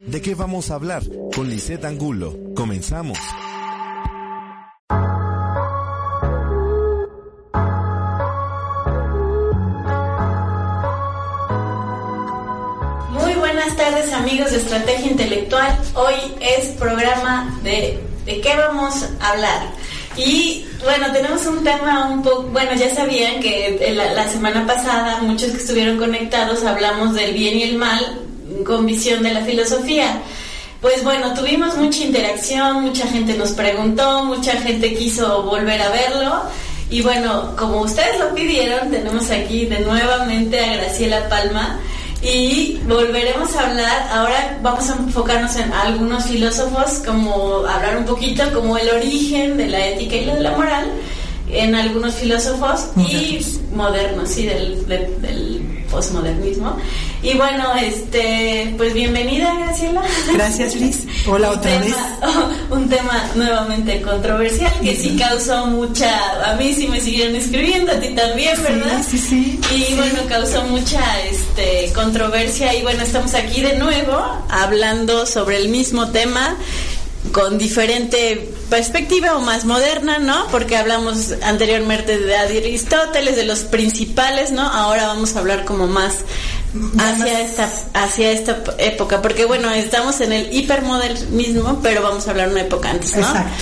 [0.00, 1.02] ¿De qué vamos a hablar?
[1.34, 2.32] Con Lisette Angulo.
[2.54, 3.18] Comenzamos.
[13.10, 15.76] Muy buenas tardes amigos de Estrategia Intelectual.
[15.96, 19.72] Hoy es programa de ¿De qué vamos a hablar?
[20.16, 25.22] Y bueno, tenemos un tema un poco, bueno, ya sabían que la, la semana pasada
[25.22, 28.27] muchos que estuvieron conectados hablamos del bien y el mal
[28.68, 30.20] con visión de la filosofía.
[30.80, 36.42] Pues bueno, tuvimos mucha interacción, mucha gente nos preguntó, mucha gente quiso volver a verlo.
[36.90, 41.80] Y bueno, como ustedes lo pidieron, tenemos aquí de nuevamente a Graciela Palma
[42.22, 48.42] y volveremos a hablar, ahora vamos a enfocarnos en algunos filósofos, como hablar un poquito
[48.52, 50.90] como el origen de la ética y de la moral
[51.50, 53.38] en algunos filósofos y
[53.74, 55.57] modernos, sí, del, del, del
[55.90, 56.76] posmodernismo.
[57.22, 60.02] Y bueno, este, pues bienvenida, Graciela.
[60.32, 61.06] Gracias, Liz.
[61.26, 61.94] Hola otra vez.
[62.70, 67.96] Un tema nuevamente controversial que sí causó mucha, a mí sí me siguieron escribiendo, a
[67.96, 69.02] ti también, ¿verdad?
[69.08, 69.74] Sí, sí, sí.
[69.74, 69.94] Y sí.
[69.96, 74.16] bueno, causó mucha este, controversia y bueno, estamos aquí de nuevo
[74.48, 76.56] hablando sobre el mismo tema
[77.32, 80.46] con diferente perspectiva o más moderna, ¿no?
[80.48, 84.62] Porque hablamos anteriormente de Aristóteles, de los principales, ¿no?
[84.62, 86.14] Ahora vamos a hablar como más
[86.98, 92.48] hacia esta hacia esta época, porque bueno, estamos en el hipermodernismo, pero vamos a hablar
[92.48, 93.26] una época antes, ¿no?
[93.26, 93.52] Exacto.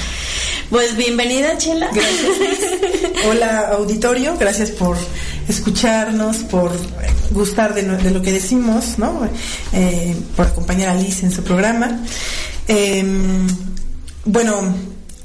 [0.70, 1.90] Pues bienvenida, Chela.
[1.92, 2.32] Gracias.
[3.28, 4.36] Hola, auditorio.
[4.36, 4.96] Gracias por
[5.48, 6.72] escucharnos, por
[7.30, 9.28] gustar de, de lo que decimos, ¿no?
[9.72, 12.00] Eh, por acompañar a Liz en su programa.
[12.66, 13.04] Eh,
[14.24, 14.74] bueno,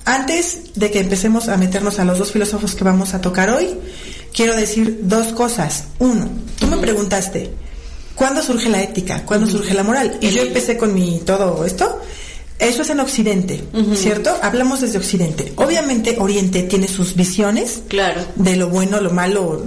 [0.05, 3.69] antes de que empecemos a meternos a los dos filósofos que vamos a tocar hoy,
[4.33, 5.85] quiero decir dos cosas.
[5.97, 7.51] Uno, tú me preguntaste,
[8.13, 9.23] ¿cuándo surge la ética?
[9.25, 10.19] ¿Cuándo surge la moral?
[10.21, 11.99] Y yo empecé con mi todo esto.
[12.61, 13.95] Eso es en Occidente, uh -huh.
[13.95, 14.29] ¿cierto?
[14.41, 15.51] Hablamos desde Occidente.
[15.55, 18.21] Obviamente Oriente tiene sus visiones claro.
[18.35, 19.63] de lo bueno, lo malo.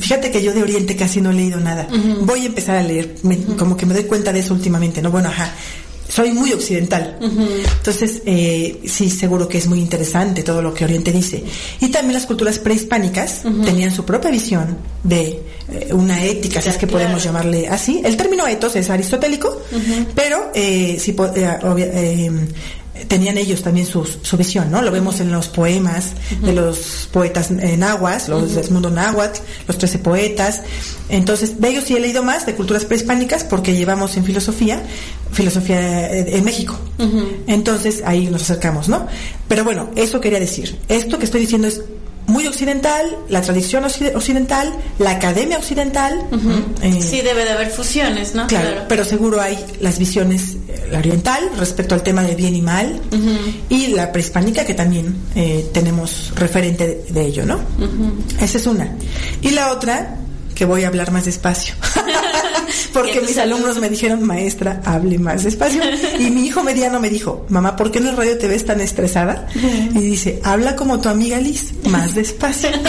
[0.00, 1.86] Fíjate que yo de Oriente casi no he leído nada.
[1.90, 2.24] Uh -huh.
[2.24, 3.56] Voy a empezar a leer, me, uh -huh.
[3.56, 5.10] como que me doy cuenta de eso últimamente, ¿no?
[5.10, 5.52] Bueno, ajá
[6.10, 7.16] soy muy occidental.
[7.20, 7.48] Uh -huh.
[7.78, 11.42] Entonces, eh, sí, seguro que es muy interesante todo lo que Oriente dice.
[11.80, 13.64] Y también las culturas prehispánicas uh -huh.
[13.64, 15.40] tenían su propia visión de
[15.72, 17.04] eh, una ética, si es que claro.
[17.04, 18.02] podemos llamarle así.
[18.04, 20.06] El término etos es aristotélico, uh -huh.
[20.14, 21.14] pero eh, sí,
[23.08, 24.82] tenían ellos también su, su, visión, ¿no?
[24.82, 26.46] Lo vemos en los poemas uh -huh.
[26.46, 28.54] de los poetas eh, nahuas, los uh -huh.
[28.62, 30.62] del mundo náhuatl, los trece poetas.
[31.08, 34.82] Entonces, de ellos sí he leído más, de culturas prehispánicas, porque llevamos en filosofía,
[35.32, 36.78] filosofía en México.
[36.98, 37.26] Uh -huh.
[37.46, 39.06] Entonces, ahí nos acercamos, ¿no?
[39.48, 40.78] Pero bueno, eso quería decir.
[40.88, 41.82] Esto que estoy diciendo es
[42.30, 46.18] muy occidental, la tradición occidental, la academia occidental.
[46.30, 46.64] Uh -huh.
[46.82, 48.46] eh, sí, debe de haber fusiones, ¿no?
[48.46, 48.86] Claro, claro.
[48.88, 53.00] pero seguro hay las visiones, eh, la oriental respecto al tema de bien y mal,
[53.10, 53.54] uh -huh.
[53.68, 57.56] y la prehispánica que también eh, tenemos referente de, de ello, ¿no?
[57.56, 58.44] Uh -huh.
[58.44, 58.86] Esa es una.
[59.42, 60.16] Y la otra,
[60.54, 61.74] que voy a hablar más despacio.
[62.92, 65.82] Porque mis alumnos me dijeron, maestra, hable más despacio.
[66.18, 68.80] Y mi hijo mediano me dijo, mamá, ¿por qué en el radio te ves tan
[68.80, 69.46] estresada?
[69.54, 72.70] Y dice, habla como tu amiga Liz, más despacio.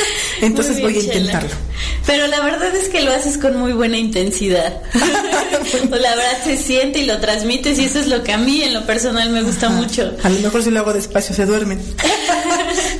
[0.40, 1.48] Entonces bien, voy a intentarlo.
[1.48, 1.60] Chela.
[2.06, 4.80] Pero la verdad es que lo haces con muy buena intensidad.
[4.92, 8.74] la verdad se siente y lo transmites y eso es lo que a mí en
[8.74, 9.76] lo personal me gusta Ajá.
[9.76, 10.14] mucho.
[10.22, 11.80] A lo mejor si lo hago despacio se duermen.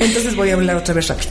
[0.00, 1.30] Entonces voy a hablar otra vez rápido.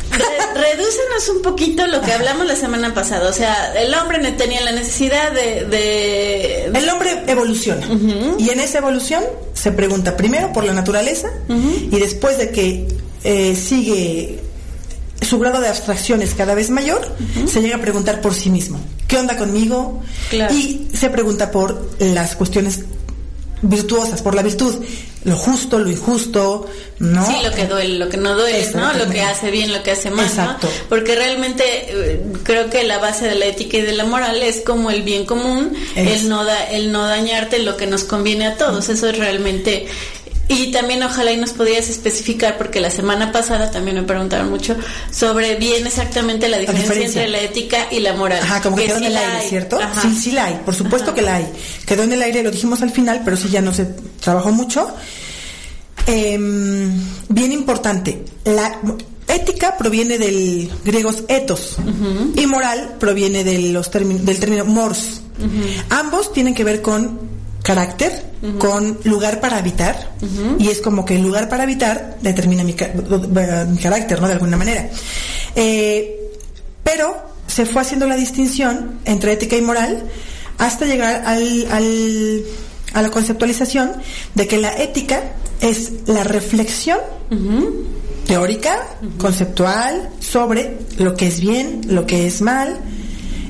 [0.65, 3.29] Re redúcenos un poquito lo que hablamos la semana pasada.
[3.29, 5.65] O sea, el hombre tenía la necesidad de...
[5.65, 6.65] de...
[6.65, 7.85] El hombre evoluciona.
[7.87, 8.35] Uh -huh.
[8.39, 9.23] Y en esa evolución
[9.53, 11.95] se pregunta primero por la naturaleza uh -huh.
[11.95, 12.87] y después de que
[13.23, 14.39] eh, sigue
[15.21, 17.47] su grado de abstracción es cada vez mayor, uh -huh.
[17.47, 18.79] se llega a preguntar por sí mismo.
[19.07, 20.01] ¿Qué onda conmigo?
[20.29, 20.53] Claro.
[20.53, 22.81] Y se pregunta por las cuestiones
[23.61, 24.75] virtuosas, por la virtud,
[25.25, 26.67] lo justo, lo injusto,
[26.99, 27.25] ¿no?
[27.25, 28.93] Sí, lo que duele, lo que no duele, ¿no?
[28.93, 30.67] Lo que hace bien, lo que hace mal, Exacto.
[30.67, 30.87] ¿no?
[30.87, 34.61] Porque realmente eh, creo que la base de la ética y de la moral es
[34.61, 36.21] como el bien común, es.
[36.21, 39.87] el no da, el no dañarte lo que nos conviene a todos, eso es realmente
[40.47, 44.75] y también ojalá y nos podías especificar, porque la semana pasada también me preguntaron mucho
[45.11, 47.23] sobre bien exactamente la diferencia, la diferencia.
[47.23, 48.39] entre la ética y la moral.
[48.43, 49.49] Ajá, como que quedó sí en el aire, hay.
[49.49, 49.79] ¿cierto?
[49.79, 50.01] Ajá.
[50.01, 51.15] Sí, sí la hay, por supuesto Ajá.
[51.15, 51.47] que la hay.
[51.85, 53.85] Quedó en el aire, lo dijimos al final, pero sí ya no se
[54.19, 54.93] trabajó mucho.
[56.07, 56.37] Eh,
[57.29, 58.79] bien importante, la
[59.27, 62.39] ética proviene del griego uh -huh.
[62.39, 65.21] y moral proviene de los del término mors.
[65.39, 65.83] Uh -huh.
[65.89, 67.34] Ambos tienen que ver con
[67.65, 68.57] carácter uh -huh.
[68.59, 70.55] con lugar para habitar uh -huh.
[70.59, 74.27] y es como que el lugar para habitar determina mi, mi carácter, ¿no?
[74.27, 74.87] De alguna manera.
[75.55, 76.15] Eh,
[76.83, 77.17] pero
[77.47, 80.03] se fue haciendo la distinción entre ética y moral
[80.59, 82.43] hasta llegar al, al,
[82.93, 83.93] a la conceptualización
[84.35, 85.23] de que la ética
[85.59, 86.99] es la reflexión
[88.27, 92.79] teórica, conceptual, sobre lo que es bien, lo que es mal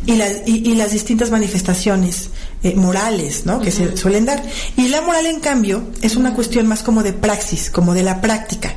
[0.06, 2.30] y, y, las distintas manifestaciones
[2.66, 3.62] eh, morales ¿no?
[3.62, 4.44] que se suelen dar.
[4.76, 8.22] Y la moral, en cambio, es una cuestión más como de praxis, como de la
[8.22, 8.74] práctica.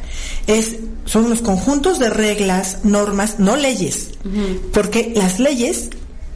[0.47, 0.77] Es,
[1.07, 4.11] son los conjuntos de reglas, normas, no leyes,
[4.75, 5.89] porque las leyes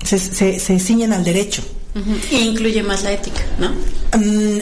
[0.02, 1.62] se, se, ciñen al derecho.
[2.30, 3.68] Y incluye más la ética, ¿no?
[4.18, 4.60] Mm,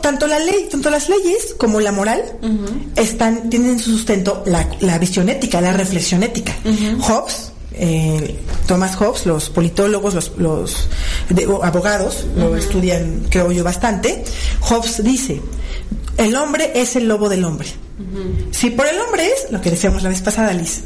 [0.00, 2.22] tanto la ley, tanto las leyes como la moral
[2.94, 6.54] están, tienen su sustento la, visión ética, la reflexión ética.
[7.00, 10.88] Hobbes, eh, Thomas Hobbes, los politólogos, los, los
[11.62, 14.24] abogados, lo estudian, creo yo, bastante.
[14.60, 15.40] Hobbes dice,
[16.16, 17.68] el hombre es el lobo del hombre.
[18.52, 20.82] Si por el hombre es, lo que decíamos la vez pasada, Liz,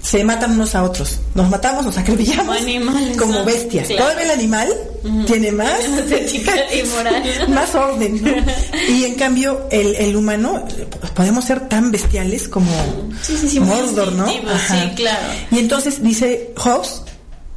[0.00, 1.20] se matan unos a otros.
[1.34, 2.58] Nos matamos, nos acribillamos
[3.18, 3.88] como, bestias.
[3.88, 4.68] Todavía el animal
[5.26, 5.80] tiene más
[7.48, 8.22] más orden.
[8.88, 10.64] Y en cambio, el, el, humano,
[11.14, 12.70] podemos ser tan bestiales como
[13.60, 14.26] Mordor, ¿no?
[14.28, 15.26] Sí, claro.
[15.50, 17.02] Y entonces dice Hobbes,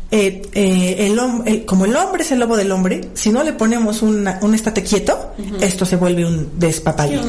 [0.10, 1.12] eh, eh,
[1.46, 4.84] el, como el hombre es el lobo del hombre, si no le ponemos un estate
[4.84, 7.20] quieto, esto se vuelve un despapalle.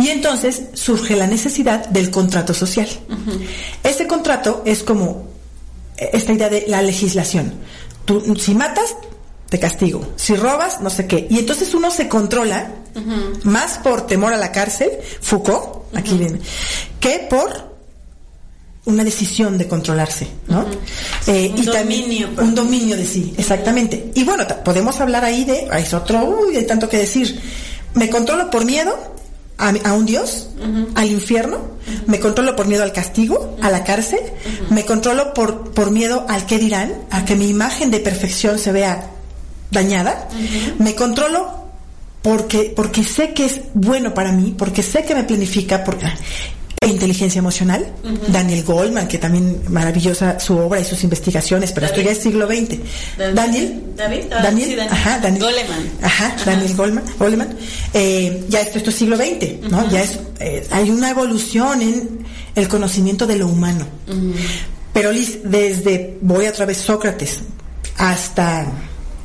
[0.00, 2.88] y entonces surge la necesidad del contrato social.
[3.84, 5.28] Ese contrato es como
[5.96, 7.52] esta idea de la legislación.
[8.04, 8.96] Tú, si matas,
[9.48, 10.12] te castigo.
[10.16, 11.26] Si robas, no sé qué.
[11.30, 12.70] Y entonces uno se controla
[13.44, 14.90] más por temor a la cárcel,
[15.20, 16.40] Foucault, aquí viene,
[17.00, 17.78] que por
[18.84, 20.64] una decisión de controlarse, ¿no?
[21.26, 22.26] Eh, un y dominio.
[22.28, 24.12] También, un dominio de sí, exactamente.
[24.14, 27.40] Y bueno, podemos hablar ahí de, es otro, uy, hay tanto que decir.
[27.94, 28.96] Me controlo por miedo
[29.58, 30.48] a, un Dios,
[30.94, 31.58] al infierno,
[32.06, 34.20] me controlo por miedo al castigo, a la cárcel,
[34.70, 38.72] me controlo por, por miedo al que dirán, a que mi imagen de perfección se
[38.72, 39.10] vea
[39.70, 40.28] dañada,
[40.78, 41.68] me controlo
[42.22, 46.06] porque, porque sé que es bueno para mí, porque sé que me planifica, porque,
[46.80, 47.86] e inteligencia emocional.
[48.28, 52.46] Daniel Goldman, que también maravillosa su obra y sus investigaciones, pero esto ya es siglo
[52.46, 52.78] XX.
[53.34, 55.90] Daniel, David, ah, Daniel, ajá, Daniel Goleman.
[56.02, 57.48] Ajá, Daniel Goldman, Goleman.
[57.94, 59.88] Eh, ya esto, esto es siglo XX, ¿no?
[59.90, 63.86] Ya es, eh, hay una evolución en el conocimiento de lo humano.
[64.92, 67.40] Pero Liz, desde, voy a través Sócrates
[67.96, 68.66] hasta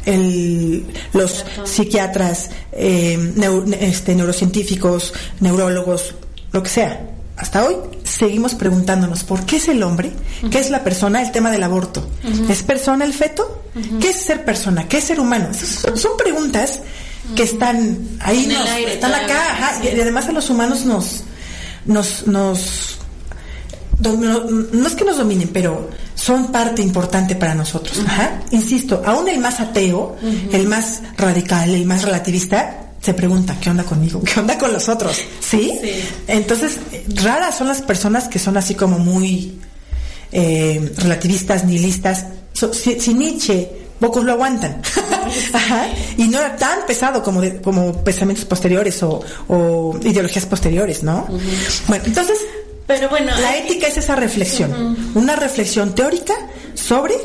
[0.06, 3.34] el, los psiquiatras, eh,
[3.80, 6.16] este, neurocientíficos, neurólogos,
[6.52, 10.12] lo que sea hasta hoy seguimos preguntándonos por qué es el hombre,
[10.52, 12.08] qué es la persona, el tema del aborto.
[12.48, 13.64] ¿Es persona el feto?
[14.00, 14.88] ¿Qué es ser persona?
[14.88, 15.50] ¿Qué es ser humano?
[15.54, 16.80] Son, preguntas
[17.36, 18.56] que están ahí,
[18.88, 21.24] están acá, y además a los humanos nos,
[21.86, 23.00] nos, nos,
[24.00, 25.90] no, es que nos dominen, pero
[26.24, 28.00] son parte importante para nosotros.
[28.52, 30.16] Insisto, aún el más ateo,
[30.54, 34.22] el más radical, el más relativista, se pregunta, ¿qué onda conmigo?
[34.24, 35.20] ¿Qué onda con los otros?
[35.42, 35.78] ¿Sí?
[36.28, 36.78] Entonces,
[37.22, 39.60] raras son las personas que son así como muy
[40.32, 42.26] eh, relativistas, nihilistas.
[42.54, 43.70] si, Nietzsche,
[44.00, 44.82] pocos lo aguantan.
[46.18, 51.28] Y no era tan pesado como, como pensamientos posteriores o, ideologías posteriores, ¿no?
[51.88, 52.38] Bueno, entonces,
[52.86, 56.34] pero bueno, la ética es esa reflexión, una reflexión teórica
[56.74, 57.16] sobre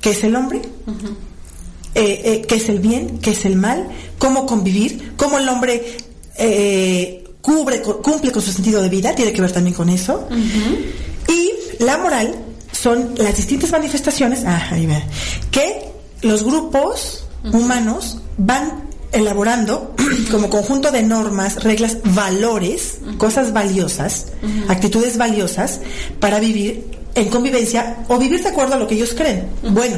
[0.00, 0.62] qué es el hombre,
[1.94, 3.88] eh, eh, qué es el bien, qué es el mal,
[4.18, 5.96] cómo convivir, cómo el hombre
[6.36, 10.28] eh, cubre, cumple con su sentido de vida, tiene que ver también con eso.
[11.28, 12.34] Y la moral
[12.72, 14.70] son las distintas manifestaciones ah,
[15.50, 15.88] que
[16.22, 19.94] los grupos humanos van elaborando
[20.30, 24.26] como conjunto de normas, reglas, valores, cosas valiosas,
[24.68, 25.80] actitudes valiosas
[26.20, 26.84] para vivir
[27.14, 29.48] en convivencia o vivir de acuerdo a lo que ellos creen.
[29.62, 29.96] Bueno,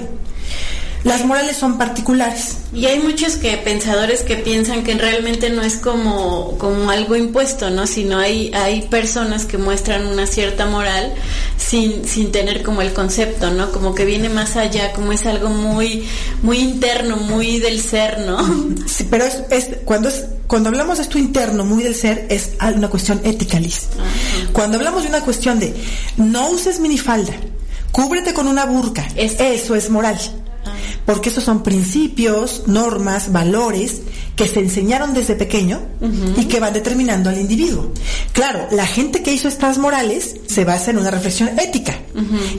[1.02, 2.58] las morales son particulares.
[2.74, 7.70] Y hay muchos que pensadores que piensan que realmente no es como, como algo impuesto,
[7.70, 7.86] ¿no?
[7.86, 11.14] Sino hay, hay personas que muestran una cierta moral
[11.56, 13.72] sin, sin tener como el concepto, ¿no?
[13.72, 16.06] Como que viene más allá, como es algo muy,
[16.42, 18.38] muy interno, muy del ser, ¿no?
[18.86, 22.50] Sí, pero es, es, cuando es, cuando hablamos de esto interno, muy del ser, es
[22.60, 23.88] una cuestión ética, Liz.
[24.52, 25.74] Cuando hablamos de una cuestión de
[26.16, 27.32] no uses minifalda,
[27.92, 30.18] cúbrete con una burka, eso es moral
[31.10, 34.02] porque esos son principios, normas, valores
[34.36, 35.82] que se enseñaron desde pequeño
[36.36, 37.90] y que van determinando al individuo.
[38.32, 41.98] Claro, la gente que hizo estas morales se basa en una reflexión ética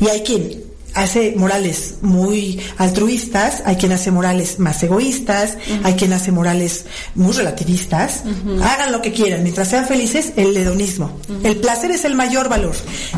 [0.02, 0.64] y hay quien
[0.96, 6.84] hace morales muy altruistas, hay quien hace morales más egoístas, hay quien hace morales
[7.16, 8.24] muy relativistas.
[8.62, 11.18] Hagan lo que quieran, mientras sean felices, el hedonismo.
[11.42, 12.76] El placer es el mayor valor.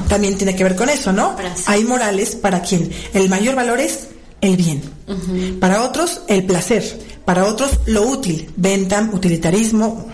[0.08, 1.36] También tiene que ver con eso, ¿no?
[1.66, 4.10] Hay morales para quien el mayor valor es
[4.42, 4.93] el bien.
[5.60, 7.14] Para otros, el placer.
[7.26, 10.08] para otros lo útil, Bentham, utilitarismo,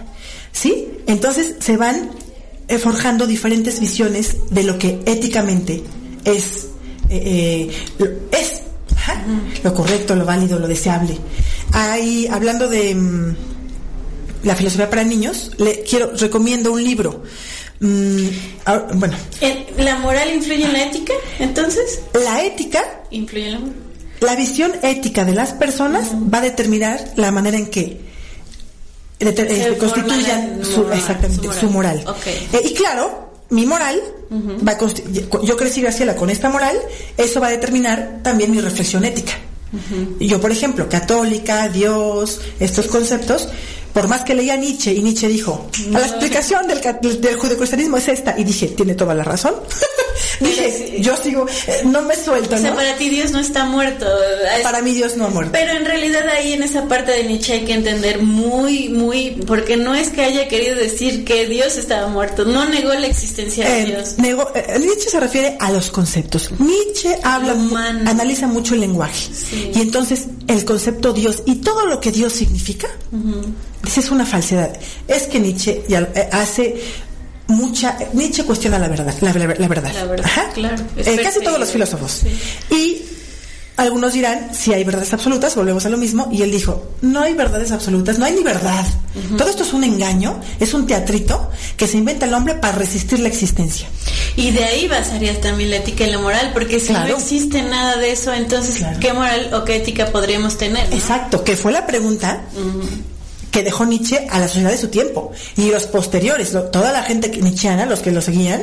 [0.52, 0.88] ¿sí?
[1.08, 2.12] Entonces se van
[2.68, 5.84] eh, forjando diferentes visiones de lo que éticamente
[6.24, 6.68] es,
[7.10, 8.62] eh, eh, es
[9.64, 11.18] lo correcto, lo válido, lo deseable.
[11.72, 13.36] Hay, hablando de mm,
[14.44, 17.24] la filosofía para niños, le quiero recomiendo un libro.
[17.80, 18.28] Mm,
[18.66, 19.16] ah, bueno,
[19.78, 21.14] ¿La moral influye en la ética?
[21.40, 23.89] Entonces, la ética influye en la moral.
[24.22, 28.02] La visión ética de las personas va a determinar la manera en que
[29.20, 32.04] eh, constituyan su, exactamente su moral.
[32.54, 34.00] Eh, y claro, mi moral
[34.66, 36.78] va a yo crecí Graciela con esta moral,
[37.18, 39.34] eso va a determinar también mi reflexión ética.
[40.20, 43.48] Yo, por ejemplo, católica, Dios, estos conceptos,
[43.94, 46.80] por más que leía Nietzsche y Nietzsche dijo, la explicación del,
[47.20, 49.56] del, judeocristianismo es esta, y dije, tiene toda la razón.
[50.40, 52.56] dije, yo sigo, eh, no me suelto.
[52.56, 54.06] O sea, para ti Dios no está muerto.
[54.64, 55.52] Para mí Dios no ha muerto.
[55.54, 59.76] Pero en realidad ahí en esa parte de Nietzsche hay que entender muy, muy, porque
[59.76, 63.82] no es que haya querido decir que Dios estaba muerto, no negó la existencia de
[63.82, 64.18] eh, Dios.
[64.18, 66.52] Negó, eh, Nietzsche se refiere a los conceptos.
[66.60, 67.54] Nietzsche habla,
[68.06, 69.30] analiza mucho el lenguaje.
[69.74, 72.88] Y entonces el concepto Dios y todo lo que Dios significa,
[73.84, 74.78] dice es una falsedad.
[75.08, 75.84] Es que Nietzsche
[76.32, 76.82] hace
[77.48, 79.92] mucha Nietzsche cuestiona la verdad la, verdad,
[80.54, 82.24] claro, eh, casi todos los filósofos.
[82.70, 83.02] y
[83.80, 87.34] algunos dirán si hay verdades absolutas volvemos a lo mismo y él dijo no hay
[87.34, 88.86] verdades absolutas no hay ni verdad.
[89.38, 93.20] Todo esto es un engaño es un teatrito que se inventa el hombre para resistir
[93.20, 93.88] la existencia
[94.36, 97.98] y de ahí basarías también la ética y la moral porque si no existe nada
[97.98, 102.42] de eso entonces qué moral o qué ética podríamos tener exacto que fue la pregunta
[103.52, 105.32] que dejó Nietzsche a la sociedad de su tiempo.
[105.58, 108.62] Y los posteriores, toda la gente nietzscheana, los que lo seguían,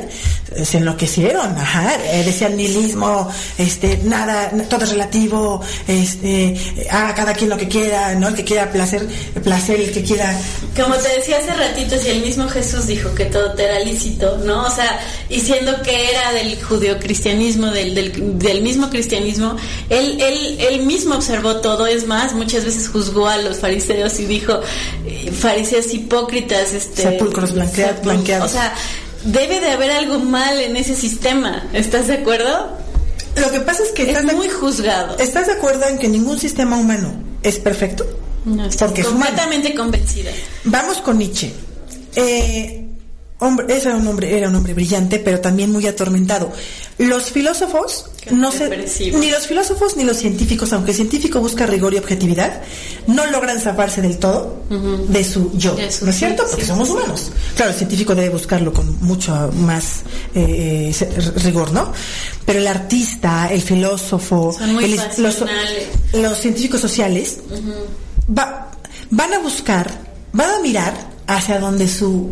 [0.55, 6.57] eh, se enloquecieron, ajá, eh, decían nihilismo, este, nada, todo es relativo, este,
[6.91, 8.29] haga cada quien lo que quiera, ¿no?
[8.29, 9.07] El que quiera placer,
[9.43, 10.39] placer, el que quiera.
[10.77, 14.67] Como te decía hace ratito, si el mismo Jesús dijo que todo era lícito, ¿no?
[14.67, 19.57] O sea, diciendo que era del judeocristianismo, del, del, del mismo cristianismo,
[19.89, 24.27] él, él, él mismo observó todo, es más, muchas veces juzgó a los fariseos y
[24.27, 24.61] dijo,
[25.07, 28.51] eh, fariseos hipócritas, este, sepulcros blanqueados.
[28.51, 28.75] O sea,
[29.25, 31.69] debe de haber algo mal en ese sistema.
[31.73, 32.77] ¿Estás de acuerdo?
[33.37, 35.19] Lo que pasa es que es muy juzgado.
[35.19, 38.07] ¿Estás de acuerdo en que ningún sistema humano es perfecto?
[38.45, 40.31] No, estoy Porque completamente convencida.
[40.65, 41.53] Vamos con Nietzsche.
[42.15, 42.86] Eh,
[43.39, 46.51] hombre, ese era un hombre, era un hombre brillante, pero también muy atormentado.
[46.99, 48.71] Los filósofos, no sé,
[49.13, 52.63] ni los filósofos ni los científicos, aunque el científico busca rigor y objetividad,
[53.07, 54.63] no logran zafarse del todo
[55.09, 56.45] de su yo, ¿no es cierto?
[56.51, 57.31] Porque somos humanos.
[57.55, 60.03] Claro, el científico debe buscarlo con mucho más
[60.35, 60.95] eh,
[61.45, 61.93] rigor, ¿no?
[62.47, 64.57] Pero el artista, el filósofo,
[65.19, 67.39] los, científicos sociales,
[68.29, 69.91] van a buscar,
[70.33, 70.95] van a mirar
[71.27, 72.31] hacia donde su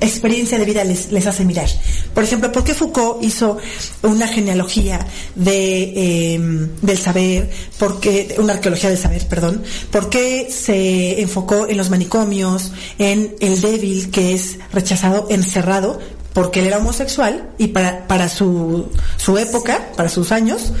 [0.00, 1.68] experiencia de vida les, les hace mirar.
[2.14, 3.58] Por ejemplo, ¿por qué Foucault hizo
[4.02, 7.50] una genealogía de, em, del saber?
[7.78, 9.62] ¿Por qué, una arqueología del saber, perdón?
[9.90, 15.98] ¿Por qué se enfocó en los manicomios, en el débil que es rechazado, encerrado?
[16.32, 20.72] Porque él era homosexual y para, para su, su época, para sus años,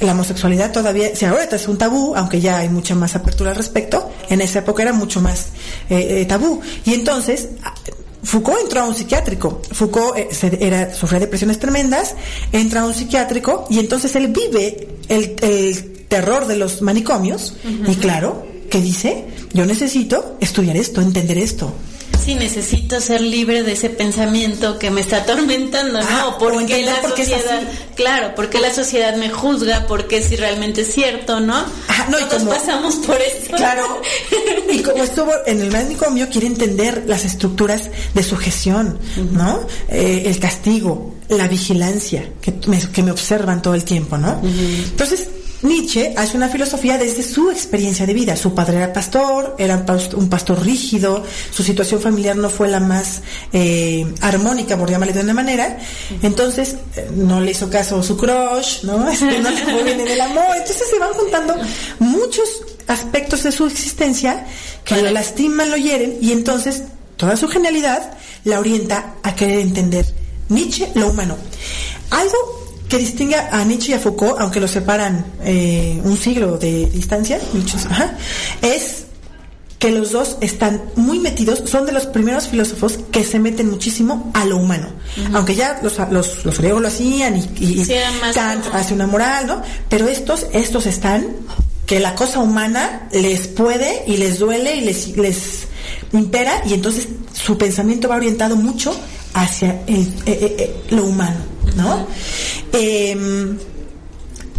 [0.00, 3.56] la homosexualidad todavía, si ahora es un tabú, aunque ya hay mucha más apertura al
[3.56, 5.48] respecto, en esa época era mucho más
[5.90, 6.60] eh, eh, tabú.
[6.84, 7.48] Y entonces,
[8.22, 9.62] Foucault entró a un psiquiátrico.
[9.72, 10.28] Foucault eh,
[10.60, 12.14] era, sufría depresiones tremendas,
[12.52, 18.46] entra a un psiquiátrico y entonces él vive el, terror de los manicomios y claro,
[18.68, 19.24] ¿qué dice?
[19.54, 21.72] Yo necesito estudiar esto, entender esto
[22.24, 26.38] sí necesito ser libre de ese pensamiento que me está atormentando, ¿no?
[26.38, 27.62] porque la sociedad,
[27.94, 31.56] claro, porque la sociedad me juzga, porque si realmente es cierto, ¿no?
[31.88, 33.56] Ajá, no, y como, pasamos por eso.
[33.56, 34.00] Claro.
[34.70, 38.98] Y como estuvo en el manicomio, quiere entender las estructuras de sujeción,
[39.32, 39.66] ¿no?
[39.88, 44.40] Eh, el castigo, la vigilancia, que me, que me observan todo el tiempo, ¿no?
[44.42, 45.28] Entonces,
[45.62, 48.36] Nietzsche hace una filosofía desde su experiencia de vida.
[48.36, 49.84] Su padre era pastor, era
[50.16, 55.20] un pastor rígido, su situación familiar no fue la más eh, armónica, por llamarle de
[55.20, 55.78] una manera.
[56.22, 59.08] Entonces, eh, no le hizo caso a su crush, ¿no?
[59.12, 60.56] Este, no le fue bien en el amor.
[60.56, 61.54] Entonces se van juntando
[62.00, 62.48] muchos
[62.88, 64.46] aspectos de su existencia
[64.84, 66.84] que lo lastiman, lo hieren, y entonces
[67.16, 68.14] toda su genialidad
[68.44, 70.06] la orienta a querer entender
[70.48, 71.36] Nietzsche, lo humano.
[72.10, 72.61] Algo
[72.92, 77.40] que distingue a Nietzsche y a Foucault, aunque los separan eh, un siglo de distancia,
[78.60, 79.04] es
[79.78, 84.30] que los dos están muy metidos, son de los primeros filósofos que se meten muchísimo
[84.34, 84.88] a lo humano.
[85.32, 87.82] Aunque ya los, los, los, griegos lo hacían y,
[88.34, 89.62] Kant hace una moral, ¿no?
[89.88, 91.28] Pero estos, estos están
[91.86, 95.66] que la cosa humana les puede y les duele y les, les
[96.12, 98.94] impera y entonces su pensamiento va orientado mucho
[99.34, 101.38] hacia el, eh, eh, eh, lo humano,
[101.76, 102.06] ¿no?
[102.72, 103.58] Em,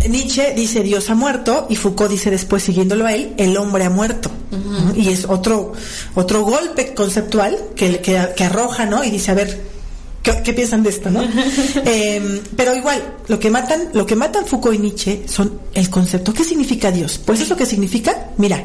[0.09, 3.89] Nietzsche dice Dios ha muerto y Foucault dice después siguiéndolo a él el hombre ha
[3.89, 4.29] muerto
[4.97, 5.71] y es otro
[6.13, 9.73] otro golpe conceptual que, que, que arroja no y dice a ver
[10.23, 11.21] ¿Qué, qué piensan de esto, no?
[11.85, 16.33] Eh, pero igual, lo que matan, lo que matan Foucault y Nietzsche son el concepto.
[16.33, 17.19] ¿Qué significa Dios?
[17.23, 18.63] Pues eso que significa, mira,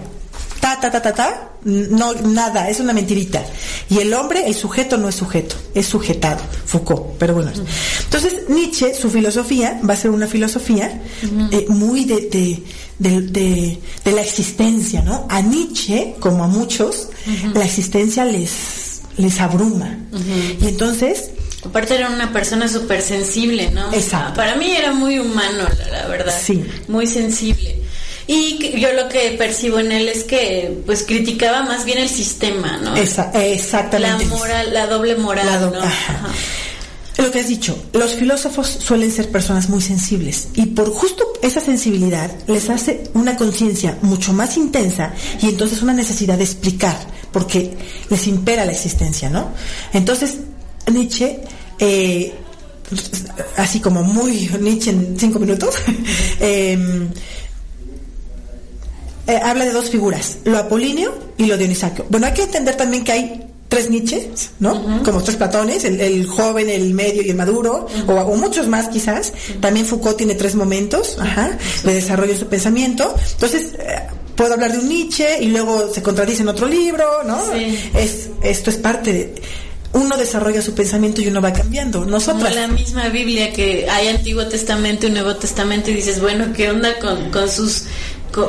[0.61, 3.45] ta, ta, ta, ta, ta, no, nada, es una mentirita.
[3.91, 7.19] Y el hombre, el sujeto no es sujeto, es sujetado, Foucault.
[7.19, 7.53] Pero bueno,
[8.05, 11.03] entonces Nietzsche, su filosofía va a ser una filosofía
[11.51, 12.63] eh, muy de, de,
[12.99, 15.27] de, de, de la existencia, ¿no?
[15.29, 17.09] A Nietzsche, como a muchos,
[17.55, 19.99] la existencia les, les abruma.
[20.61, 21.31] Y entonces,
[21.65, 23.93] Aparte era una persona súper sensible, ¿no?
[23.93, 24.35] Exacto.
[24.35, 26.33] Para mí era muy humano, la, la verdad.
[26.41, 26.65] Sí.
[26.87, 27.78] Muy sensible.
[28.29, 32.77] Y yo lo que percibo en él es que pues criticaba más bien el sistema,
[32.77, 32.95] ¿no?
[32.95, 34.27] esa, la exactamente.
[34.27, 35.81] moral, la doble moral, La do- ¿no?
[35.81, 36.13] ajá.
[36.13, 36.29] Ajá.
[37.17, 41.61] Lo que has dicho, los filósofos suelen ser personas muy sensibles y por justo esa
[41.61, 46.97] sensibilidad les hace una conciencia mucho más intensa y entonces una necesidad de explicar
[47.33, 47.73] porque
[48.09, 49.51] les impera la existencia, ¿no?
[49.93, 50.37] Entonces
[50.93, 51.41] Nietzsche,
[51.81, 52.33] eh,
[53.57, 55.75] así como muy Nietzsche en cinco minutos,
[56.41, 56.79] eh,
[59.29, 62.07] eh, habla de dos figuras, lo apolíneo y lo dionisacro.
[62.09, 65.03] Bueno, hay que entender también que hay tres Nietzsches, ¿no?
[65.05, 68.89] Como tres Platones, el, el joven, el medio y el maduro, o, o muchos más
[68.89, 69.35] quizás.
[69.61, 73.15] También Foucault tiene tres momentos, ajá, de desarrollo de su pensamiento.
[73.33, 74.01] Entonces, eh,
[74.35, 77.39] puedo hablar de un Nietzsche y luego se contradice en otro libro, ¿no?
[77.53, 77.91] Sí.
[77.95, 79.35] Es, esto es parte de...
[79.93, 82.01] Uno desarrolla su pensamiento y uno va cambiando.
[82.01, 82.55] Como Nosotras...
[82.55, 86.99] la misma Biblia que hay Antiguo Testamento y Nuevo Testamento y dices, bueno, ¿qué onda
[86.99, 87.85] con, con sus...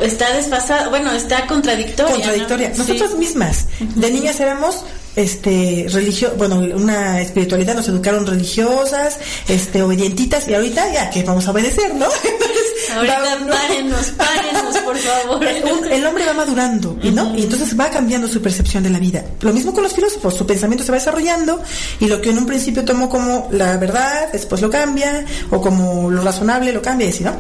[0.01, 2.12] está desfasada, bueno, está contradictoria.
[2.12, 2.15] ¿no?
[2.15, 2.74] contradictoria.
[2.74, 2.79] Sí.
[2.79, 4.84] Nosotras mismas, de niñas éramos
[5.15, 11.47] este religio bueno una espiritualidad nos educaron religiosas este obedientitas y ahorita ya que vamos
[11.47, 15.45] a obedecer no Entonces, Ahorita párenos, párenos, por favor.
[15.45, 19.23] el hombre va madurando y no y entonces va cambiando su percepción de la vida.
[19.41, 21.62] Lo mismo con los filósofos su pensamiento se va desarrollando
[21.99, 26.10] y lo que en un principio tomó como la verdad después lo cambia o como
[26.10, 27.36] lo razonable lo cambia y así no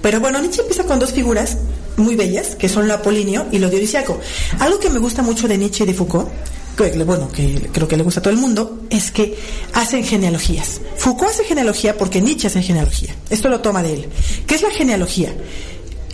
[0.00, 1.56] pero bueno Nietzsche empieza con dos figuras
[1.96, 4.18] muy bellas que son lo apolíneo y lo dionisiaco
[4.60, 6.28] algo que me gusta mucho de Nietzsche y de Foucault
[6.76, 9.36] que, bueno, que creo que le gusta a todo el mundo, es que
[9.74, 10.80] hacen genealogías.
[10.96, 13.14] Foucault hace genealogía porque Nietzsche hace genealogía.
[13.30, 14.08] Esto lo toma de él.
[14.46, 15.32] ¿Qué es la genealogía?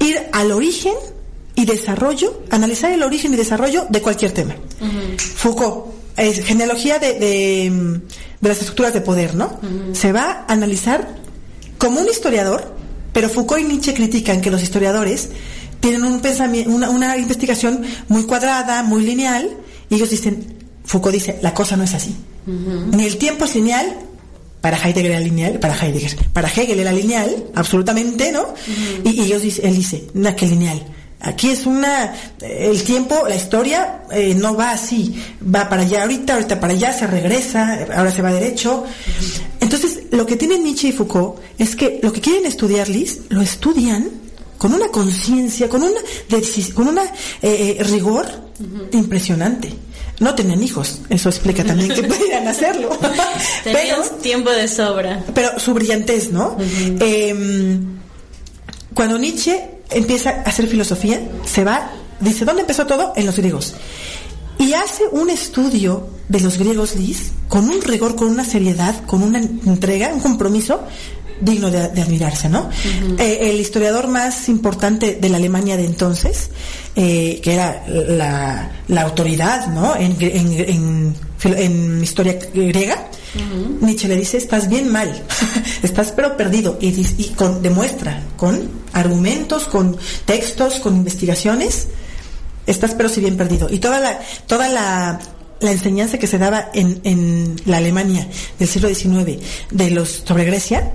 [0.00, 0.94] Ir al origen
[1.54, 4.54] y desarrollo, analizar el origen y desarrollo de cualquier tema.
[5.16, 7.92] Foucault, es genealogía de, de, mm,
[8.40, 9.58] de las estructuras de poder, ¿no?
[9.92, 11.16] Se va a analizar
[11.78, 12.74] como un historiador,
[13.12, 15.30] pero Foucault y Nietzsche critican que los historiadores
[15.80, 19.48] tienen un pensamiento, una, una investigación muy cuadrada, muy lineal,
[19.90, 20.46] y ellos dicen,
[20.84, 22.14] Foucault dice, la cosa no es así.
[22.46, 23.98] Ni el tiempo es lineal,
[24.60, 28.54] para Heidegger era lineal, para Heidegger, para Hegel era lineal, absolutamente, ¿no?
[29.04, 30.82] y, y ellos dice, él dice, no, que lineal.
[31.20, 36.34] Aquí es una, el tiempo, la historia eh, no va así, va para allá ahorita,
[36.34, 38.84] ahorita para allá, se regresa, ahora se va derecho.
[39.60, 43.42] Entonces, lo que tienen Nietzsche y Foucault es que lo que quieren estudiar, Liz, lo
[43.42, 44.08] estudian
[44.58, 46.00] con una conciencia, con una,
[46.74, 48.26] con una eh, eh, rigor
[48.92, 49.72] impresionante.
[50.20, 52.90] No tenían hijos, eso explica también que podían hacerlo.
[53.64, 55.24] Tenían Pero, tiempo de sobra.
[55.32, 56.56] pero su brillantez, ¿no?
[56.58, 57.78] Eh,
[58.94, 63.12] cuando Nietzsche empieza a hacer filosofía, se va, dice, ¿dónde empezó todo?
[63.14, 63.74] En los griegos.
[64.58, 69.22] Y hace un estudio de los griegos, Liz, con un rigor, con una seriedad, con
[69.22, 70.80] una entrega, un compromiso
[71.40, 72.70] digno de, de admirarse, ¿no?
[73.18, 76.50] Eh, el historiador más importante de la Alemania de entonces,
[76.96, 79.96] eh, que era la, la autoridad, ¿no?
[79.96, 83.08] En, en, en, historia griega,
[83.80, 85.22] Nietzsche le dice, estás bien mal,
[85.82, 91.88] estás pero perdido, y, y con, demuestra con argumentos, con textos, con investigaciones,
[92.66, 93.68] estás pero si bien perdido.
[93.70, 95.20] Y toda la, toda la,
[95.60, 99.38] la enseñanza que se daba en, en la Alemania del siglo XIX
[99.70, 100.92] de los sobre Grecia,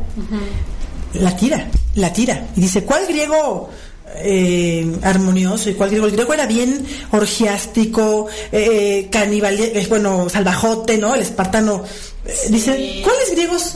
[1.13, 2.47] la tira, la tira.
[2.55, 3.69] Y dice, ¿cuál griego
[4.17, 6.05] eh, armonioso y cuál griego?
[6.07, 11.13] El griego era bien orgiástico, eh, caníbal, eh, bueno, salvajote, ¿no?
[11.15, 11.83] El espartano.
[12.25, 13.75] Eh, Dice, ¿cuáles griegos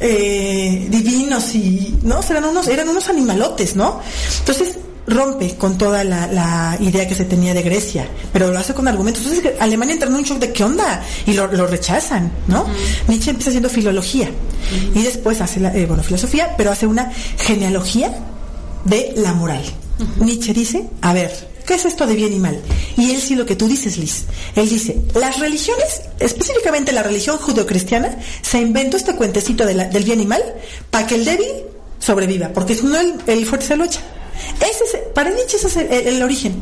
[0.00, 2.20] eh, divinos y, no?
[2.28, 4.00] Eran unos, eran unos animalotes, ¿no?
[4.40, 8.72] Entonces, rompe con toda la, la idea que se tenía de Grecia, pero lo hace
[8.74, 9.24] con argumentos.
[9.26, 12.66] Entonces Alemania entra en un shock de qué onda y lo, lo rechazan, ¿no?
[13.08, 14.30] Nietzsche empieza haciendo filología
[14.94, 18.12] y después hace, la, eh, bueno, filosofía, pero hace una genealogía
[18.84, 19.62] de la moral.
[20.20, 21.30] Nietzsche dice, a ver,
[21.66, 22.60] ¿qué es esto de bien y mal?
[22.96, 24.24] Y él sí lo que tú dices, Liz.
[24.56, 30.04] Él dice, las religiones, específicamente la religión judeocristiana, se inventó este cuentecito de la- del
[30.04, 30.42] bien y mal
[30.90, 31.46] para que el débil
[31.98, 34.00] sobreviva, porque si no el, el fuerte se lo echa.
[34.60, 36.54] Ese es, para Nietzsche ese es el, el- el origen.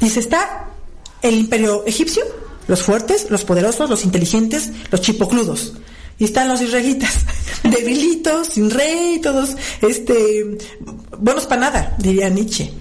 [0.00, 0.66] Dice, está
[1.22, 2.24] el imperio egipcio,
[2.68, 5.74] los fuertes, los poderosos, los inteligentes, los chipocludos.
[6.18, 7.12] Y están los israelitas,
[7.64, 10.58] debilitos, sin rey, todos, este,
[11.18, 12.72] buenos para nada, diría Nietzsche.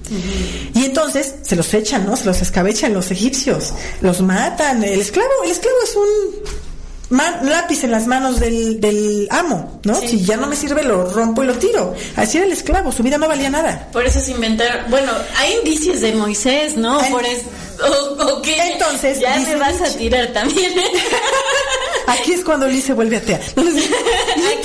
[0.75, 2.15] Y entonces se los echan, ¿no?
[2.17, 4.83] Se los escabechan los egipcios, los matan.
[4.83, 6.61] El esclavo, el esclavo es un
[7.11, 9.95] ma- lápiz en las manos del, del amo, ¿no?
[9.95, 10.07] Sí.
[10.07, 11.93] Si ya no me sirve, lo rompo y lo tiro.
[12.15, 13.87] Así era el esclavo, su vida no valía nada.
[13.93, 14.89] Por eso se inventaron.
[14.89, 16.99] Bueno, hay indicios de Moisés, ¿no?
[17.09, 17.43] Por eso.
[17.83, 18.55] O, o qué.
[18.73, 20.71] Entonces, Ya me vas a tirar también.
[22.07, 23.39] Aquí es cuando Liz se vuelve atea.
[23.55, 23.89] No les- Aquí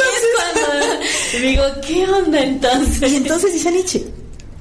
[0.03, 3.13] es cuando digo, ¿qué onda entonces?
[3.13, 4.07] Y entonces dice Nietzsche,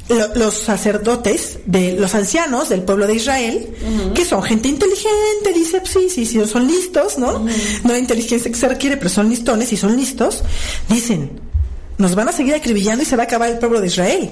[0.10, 3.68] lo- los sacerdotes de los ancianos del pueblo de Israel,
[4.14, 7.40] que son gente inteligente, dice, sí, sí, sí, son listos, ¿no?
[7.84, 10.44] No hay inteligencia que se requiere, pero son listones y son listos,
[10.90, 11.40] dicen,
[11.98, 14.32] nos van a seguir acribillando y se va a acabar el pueblo de Israel.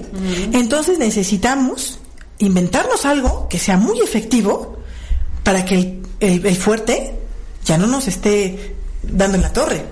[0.52, 1.98] Entonces necesitamos
[2.38, 4.76] inventarnos algo que sea muy efectivo
[5.42, 7.14] para que el, el- el fuerte
[7.64, 9.84] ya no nos esté dando en la torre.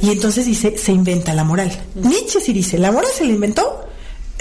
[0.00, 1.70] Y entonces dice, se inventa la moral.
[1.94, 3.86] Nietzsche sí dice, la moral se la inventó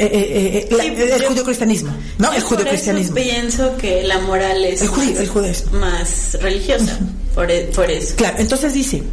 [0.05, 2.31] eh, eh, eh, la- Sí, el yo- judio-cristianismo, ¿no?
[2.31, 3.15] Yo El judio-cristianismo.
[3.15, 5.71] pienso que la moral es El judío- más, el judaísmo.
[5.79, 6.99] más religiosa.
[7.35, 8.15] Por, e- por eso.
[8.15, 9.03] Claro, entonces dice,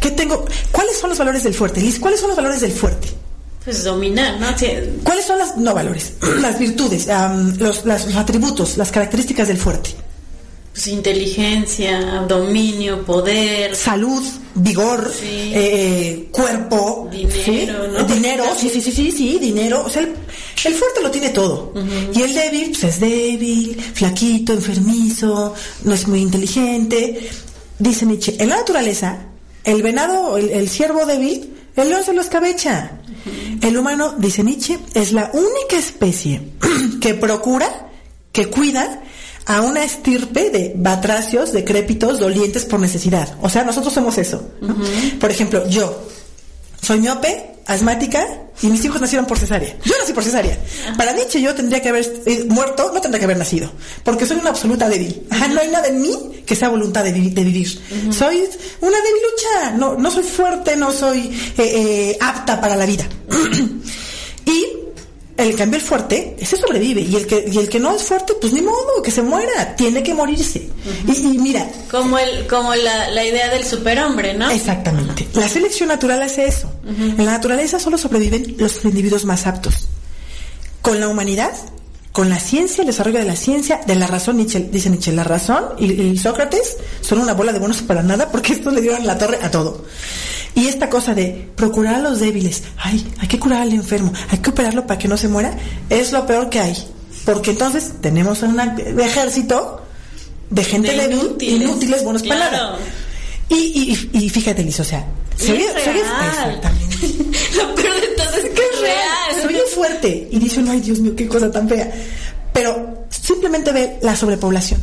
[0.00, 0.44] ¿qué tengo?
[0.72, 1.80] ¿Cuáles son los valores del fuerte?
[1.80, 3.08] Liz, ¿cuáles son los valores del fuerte?
[3.64, 4.46] Pues dominar, ¿no?
[4.56, 4.66] Sí,
[5.04, 9.58] ¿Cuáles son las, no valores, las virtudes, am, los, las- los atributos, las características del
[9.58, 9.90] fuerte?
[10.78, 13.74] Pues, inteligencia, dominio, poder.
[13.74, 14.22] salud,
[14.54, 15.50] vigor, Sí.
[15.54, 17.66] eh, cuerpo, Dinero, ¿sí?
[17.92, 18.04] ¿no?
[18.04, 19.82] dinero, sí, sí, sí, sí, sí, dinero.
[19.84, 20.14] O sea, el,
[20.64, 21.72] el fuerte lo tiene todo.
[22.14, 27.28] Y el débil, pues es débil, flaquito, enfermizo, no es muy inteligente.
[27.78, 29.18] Dice Nietzsche, en la naturaleza,
[29.64, 32.92] el venado, el, el ciervo débil, el león se lo escabecha.
[33.60, 36.40] El humano, dice Nietzsche, es la única especie
[37.00, 37.88] que procura,
[38.32, 39.02] que cuida
[39.48, 43.34] a una estirpe de batracios, decrépitos, dolientes por necesidad.
[43.42, 44.48] O sea, nosotros somos eso.
[44.60, 44.76] ¿no?
[45.18, 45.98] Por ejemplo, yo
[46.80, 48.24] soy miope, asmática
[48.62, 49.76] y mis hijos nacieron por cesárea.
[49.84, 50.58] Yo nací por cesárea.
[50.96, 53.70] Para Nietzsche yo tendría que haber eh, muerto, no tendría que haber nacido,
[54.04, 55.26] porque soy una absoluta débil.
[55.30, 57.68] Ajá, no hay nada en mí que sea voluntad de, vi- de vivir.
[58.10, 58.42] Soy
[58.80, 61.20] una debilucha, no, no soy fuerte, no soy
[61.58, 61.62] eh,
[62.12, 63.06] eh, apta para la vida.
[64.46, 64.64] y
[65.38, 67.00] el cambio el fuerte, ese sobrevive.
[67.00, 69.76] Y el que, y el que no es fuerte, pues ni modo, que se muera,
[69.76, 70.68] tiene que morirse.
[71.06, 74.50] y, y mira, Como el, como la, la idea del superhombre, ¿no?
[74.50, 75.28] Exactamente.
[75.34, 76.70] La selección natural hace eso.
[76.86, 79.88] En la naturaleza solo sobreviven los individuos más aptos.
[80.82, 81.52] Con la humanidad,
[82.18, 85.22] con la ciencia, el desarrollo de la ciencia, de la razón, Nietzsche, dice Nietzsche, la
[85.22, 89.06] razón y, y Sócrates son una bola de buenos para nada porque estos le dieron
[89.06, 89.84] la torre a todo.
[90.56, 94.38] Y esta cosa de procurar a los débiles, ay, hay que curar al enfermo, hay
[94.38, 95.56] que operarlo para que no se muera,
[95.90, 96.76] es lo peor que hay.
[97.24, 98.58] Porque entonces tenemos un
[98.98, 99.80] ejército
[100.50, 101.60] de gente De débil, inútiles.
[101.62, 102.56] inútiles, buenos para Claro.
[102.72, 102.78] nada.
[103.48, 105.96] Y, y, y fíjate, Liz, o sea, soy, es real.
[105.98, 106.96] exactamente.
[107.56, 109.17] Lo peor de todo es que es real.
[109.78, 110.28] Fuerte.
[110.30, 111.90] Y dice uno, ay Dios mío, qué cosa tan fea.
[112.52, 114.82] Pero simplemente ve la sobrepoblación,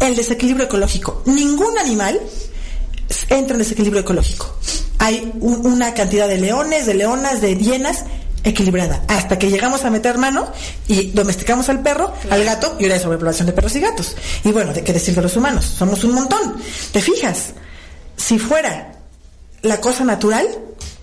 [0.00, 1.22] el desequilibrio ecológico.
[1.26, 2.20] Ningún animal
[3.30, 4.54] entra en desequilibrio ecológico.
[4.98, 8.04] Hay un- una cantidad de leones, de leonas, de hienas
[8.44, 9.02] equilibrada.
[9.08, 10.50] Hasta que llegamos a meter mano
[10.86, 14.16] y domesticamos al perro, al gato, y hay sobrepoblación de perros y gatos.
[14.44, 15.64] Y bueno, ¿de qué decir de los humanos?
[15.78, 16.56] Somos un montón.
[16.92, 17.52] ¿Te fijas?
[18.16, 18.92] Si fuera
[19.62, 20.46] la cosa natural,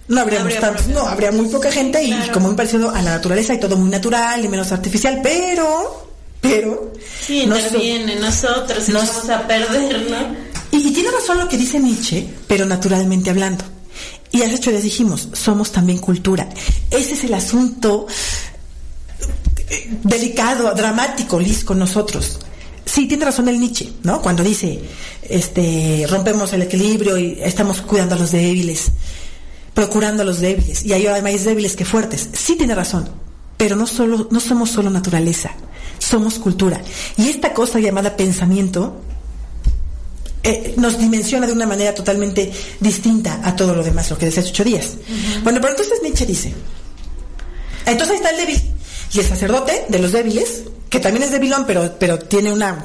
[0.08, 2.34] no habríamos Habría tantos, no, habría muy poca gente y Claro.
[2.34, 6.08] como muy parecido a la naturaleza y todo muy natural y menos artificial, pero,
[6.42, 6.94] pero,
[7.26, 10.36] Sí, interviene nosotros nos- vamos a perder, ¿no?
[10.72, 13.64] y, y tiene razón lo que dice Nietzsche, pero naturalmente hablando.
[14.32, 16.48] Y hace ocho días dijimos, somos también cultura.
[16.92, 18.06] Ese es el asunto
[19.70, 22.40] eh, delicado, dramático, Liz, con nosotros.
[22.86, 24.22] Sí, tiene razón el Nietzsche, ¿no?
[24.22, 24.80] Cuando dice,
[25.24, 28.92] este, rompemos el equilibrio y estamos cuidando a los débiles,
[29.78, 32.30] procurando a los débiles, y hay ahora más débiles que fuertes.
[32.34, 33.08] Sí tiene razón,
[33.58, 35.52] pero no solo, no somos solo naturaleza,
[36.00, 36.82] somos cultura.
[37.16, 39.00] Y esta cosa llamada pensamiento
[40.42, 44.42] eh, nos dimensiona de una manera totalmente distinta a todo lo demás, lo que decía
[44.42, 44.96] ocho días.
[45.44, 46.54] Bueno, pero entonces Nietzsche dice,
[47.86, 48.62] entonces ahí está el débil
[49.14, 52.84] y el sacerdote de los débiles, que también es débilón, pero, pero tiene una,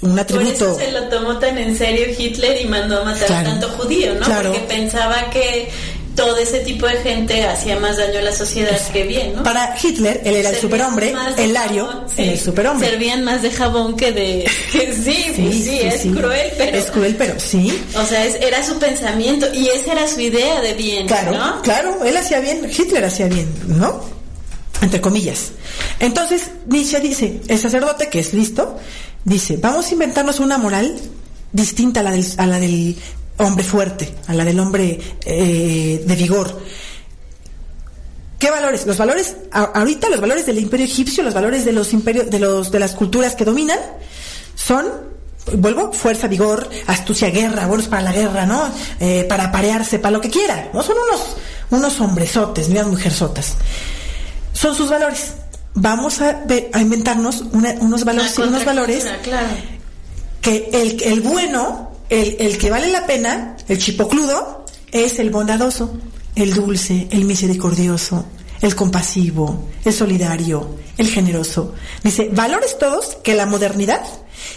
[0.00, 0.72] un Por atributo...
[0.72, 3.48] eso se lo tomó tan en serio Hitler y mandó a matar Claro.
[3.48, 4.24] a tanto judío, ¿no?
[4.24, 4.52] Claro.
[4.52, 5.68] Porque pensaba que,
[6.14, 9.42] todo ese tipo de gente hacía más daño a la sociedad que bien, ¿no?
[9.42, 12.88] Para Hitler, él era el superhombre, el Lario el superhombre.
[12.88, 14.50] Servían más de jabón que de...
[14.72, 16.76] Que sí, sí, sí, es cruel, pero...
[16.76, 17.72] Es cruel, pero sí.
[17.96, 21.62] O sea, era su pensamiento y esa era su idea de bien, claro, ¿no?
[21.62, 24.00] Claro, él hacía bien, Hitler hacía bien, ¿no?
[24.80, 25.52] Entre comillas.
[25.98, 28.78] Entonces, Nietzsche dice, el sacerdote que es listo,
[29.24, 30.98] dice, vamos a inventarnos una moral
[31.52, 32.96] distinta a la del, a la del
[33.38, 36.60] hombre fuerte, a la del hombre eh, de vigor.
[38.38, 38.86] ¿Qué valores?
[38.86, 42.70] Los valores, ahorita los valores del imperio egipcio, los valores de los imperios, de los,
[42.70, 43.78] de las culturas que dominan,
[44.54, 44.86] son,
[45.58, 48.62] vuelvo, fuerza, vigor, astucia, guerra, buenos para la guerra, ¿no?
[48.98, 50.82] Eh, para parearse, para lo que quiera, ¿no?
[50.82, 51.36] Son unos,
[51.68, 53.56] unos hombresotes, unas mujerzotas.
[54.54, 55.32] Son sus valores.
[55.74, 59.06] Vamos a, a inventarnos unos valores, unos valores
[60.40, 65.96] que el, el bueno, el, que vale la pena, el chipocludo, es el bondadoso,
[66.34, 68.26] el dulce, el misericordioso,
[68.60, 71.74] el compasivo, el solidario, el generoso.
[72.02, 74.02] Dice, valores todos que la modernidad,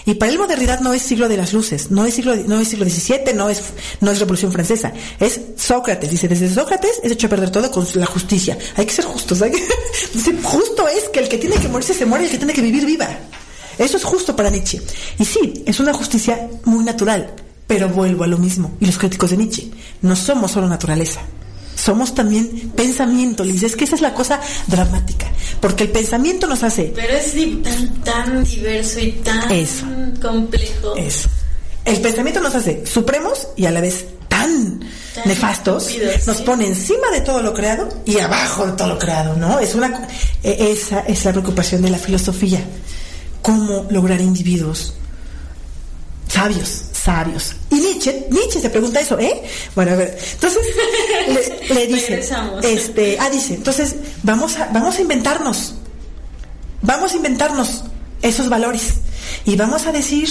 [0.05, 2.67] y para él modernidad no es siglo de las luces, no es siglo, no es
[2.67, 3.61] siglo XVII, no es,
[4.01, 6.09] no es revolución francesa, es Sócrates.
[6.09, 8.57] Dice, desde Sócrates es hecho a perder todo con la justicia.
[8.75, 9.39] Hay que ser justos.
[10.13, 12.53] dice, justo es que el que tiene que morirse se muere y el que tiene
[12.53, 13.07] que vivir viva.
[13.77, 14.81] Eso es justo para Nietzsche.
[15.19, 17.33] Y sí, es una justicia muy natural,
[17.73, 18.77] pero vuelvo a lo mismo.
[18.79, 19.71] Y los críticos de Nietzsche,
[20.03, 21.21] no somos solo naturaleza.
[21.75, 23.63] Somos también pensamiento, Liz.
[23.63, 25.25] Es que esa es la cosa dramática.
[25.59, 26.93] Porque el pensamiento nos hace.
[26.95, 27.33] Pero es
[28.03, 30.95] tan, diverso y tan complejo.
[30.95, 31.29] Eso.
[31.83, 34.79] El pensamiento nos hace supremos y a la vez tan,
[35.25, 35.89] nefastos.
[36.27, 39.59] Nos pone encima de todo lo creado y abajo de todo lo creado, ¿no?
[39.59, 40.07] Es una.
[40.43, 42.61] E, esa es la preocupación de la filosofía
[43.41, 44.93] cómo lograr individuos
[46.27, 47.55] sabios, sabios.
[47.69, 49.43] Y Nietzsche, Nietzsche se pregunta eso, ¿eh?
[49.75, 50.61] Bueno, a ver, entonces
[51.69, 52.23] le, dice,
[52.63, 55.75] este, ah, dice, entonces vamos a, vamos a inventarnos,
[56.81, 57.83] vamos a inventarnos
[58.21, 58.95] esos valores
[59.45, 60.29] y vamos a decir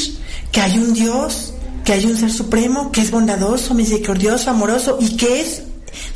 [0.50, 5.16] que hay un Dios, que hay un ser supremo, que es bondadoso, misericordioso, amoroso y
[5.16, 5.62] que es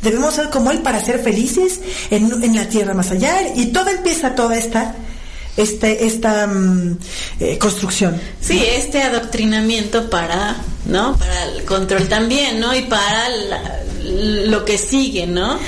[0.01, 3.89] debemos ser como él para ser felices en, en la tierra más allá y todo
[3.89, 4.95] empieza toda esta
[5.57, 6.97] este, esta mm,
[7.39, 8.19] eh, construcción.
[8.39, 11.17] Sí, este adoctrinamiento para, ¿no?
[11.17, 12.75] Para el control también, ¿no?
[12.75, 13.27] Y para
[14.03, 15.59] lo que sigue, ¿no?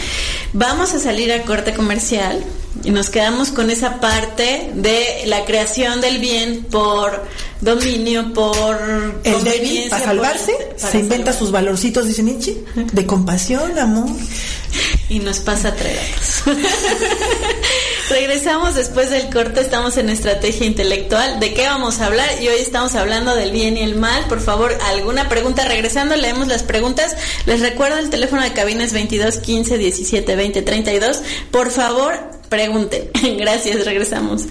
[0.53, 2.43] Vamos a salir a corte comercial
[2.83, 7.25] y nos quedamos con esa parte de la creación del bien por
[7.61, 8.79] dominio, por
[9.23, 14.09] el débil para salvarse, se inventa sus valorcitos, dice Nietzsche, de compasión, amor.
[15.09, 15.73] Y nos pasa a
[18.09, 21.39] Regresamos después del corte, estamos en estrategia intelectual.
[21.39, 22.27] ¿De qué vamos a hablar?
[22.41, 24.25] Y hoy estamos hablando del bien y el mal.
[24.27, 25.65] Por favor, alguna pregunta.
[25.65, 27.15] Regresando, leemos las preguntas.
[27.45, 31.21] Les recuerdo el teléfono de cabina es 22 15 17 20 32.
[31.51, 32.15] Por favor,
[32.49, 33.11] pregunten.
[33.37, 34.45] Gracias, regresamos.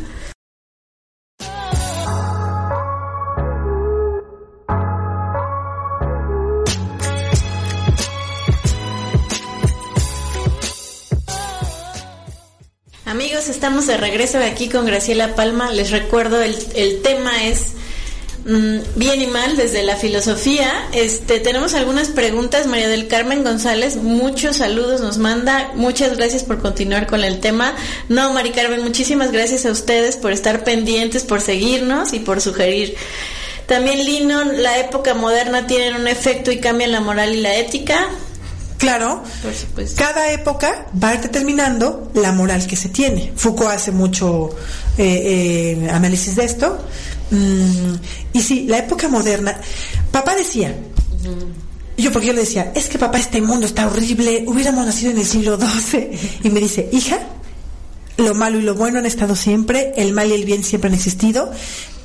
[13.49, 15.73] Amigos, estamos de regreso aquí con Graciela Palma.
[15.73, 17.69] Les recuerdo, el, el tema es
[18.45, 20.71] mm, bien y mal desde la filosofía.
[20.93, 22.67] Este, tenemos algunas preguntas.
[22.67, 25.73] María del Carmen González, muchos saludos nos manda.
[25.77, 27.75] Muchas gracias por continuar con el tema.
[28.11, 32.97] No, Mari Carmen, muchísimas gracias a ustedes por estar pendientes, por seguirnos y por sugerir.
[33.65, 38.09] También Lino, la época moderna tiene un efecto y cambia la moral y la ética.
[38.79, 39.25] Claro,
[39.97, 43.33] cada época va determinando la moral que se tiene.
[43.35, 44.51] Foucault hace mucho
[44.97, 46.79] eh, eh, análisis de esto.
[47.33, 47.95] Mm,
[48.33, 49.61] y sí, la época moderna,
[50.13, 50.77] papá decía,
[51.97, 55.19] yo porque yo le decía, es que papá, este mundo está horrible, hubiéramos nacido en
[55.19, 56.11] el siglo XII.
[56.45, 57.19] Y me dice, hija,
[58.17, 60.95] lo malo y lo bueno han estado siempre, el mal y el bien siempre han
[60.95, 61.51] existido.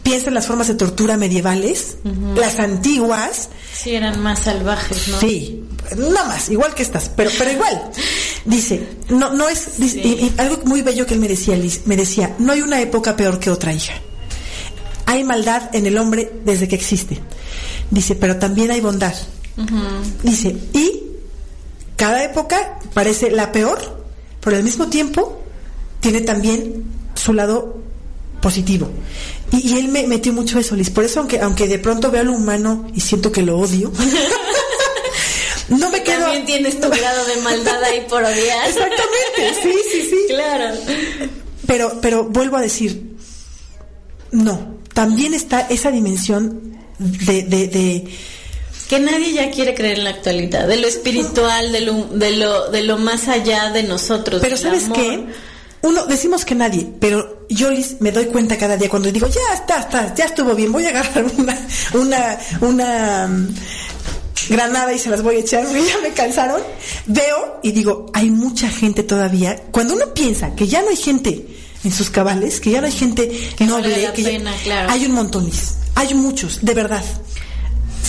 [0.03, 1.95] Piensa en las formas de tortura medievales,
[2.35, 3.49] las antiguas.
[3.73, 5.19] Sí, eran más salvajes, ¿no?
[5.19, 5.63] Sí,
[5.95, 7.89] nada más, igual que estas, pero, pero igual.
[8.43, 9.69] Dice, no, no es,
[10.37, 13.39] algo muy bello que él me decía, Liz, me decía, no hay una época peor
[13.39, 13.93] que otra hija.
[15.05, 17.19] Hay maldad en el hombre desde que existe.
[17.89, 19.13] Dice, pero también hay bondad.
[20.23, 21.01] Dice, y
[21.95, 23.79] cada época parece la peor,
[24.41, 25.41] pero al mismo tiempo
[25.99, 26.83] tiene también
[27.15, 27.82] su lado
[28.43, 28.91] positivo.
[29.51, 30.89] Y, él me metió mucho eso, Liz.
[30.89, 33.91] Por eso, aunque, aunque de pronto veo lo humano y siento que lo odio,
[35.69, 36.19] no me quedo.
[36.19, 38.67] También tienes tu grado de maldad ahí por odiar.
[38.67, 40.17] Exactamente, sí, sí, sí.
[40.27, 40.75] Claro.
[41.65, 43.15] Pero, pero vuelvo a decir,
[44.31, 44.73] no.
[44.93, 48.07] También está esa dimensión de, de,
[48.87, 52.69] que nadie ya quiere creer en la actualidad, de lo espiritual, de lo, de lo,
[52.69, 54.39] de lo más allá de nosotros.
[54.41, 54.97] Pero ¿sabes amor.
[54.97, 55.25] qué?
[55.83, 59.53] Uno, decimos que nadie, pero yo Liz, me doy cuenta cada día cuando digo, ya
[59.53, 63.55] está, está, ya estuvo bien, voy a agarrar una, una, una mm,
[64.49, 66.61] granada y se las voy a echar, ya me cansaron.
[67.05, 69.61] Veo y digo, hay mucha gente todavía.
[69.71, 71.45] Cuando uno piensa que ya no hay gente
[71.83, 73.27] en sus cabales, que ya no hay gente
[73.59, 74.89] noble, vale la que ya- pena, claro.
[74.89, 75.73] hay un montón, Liz.
[75.95, 77.03] Hay muchos, de verdad.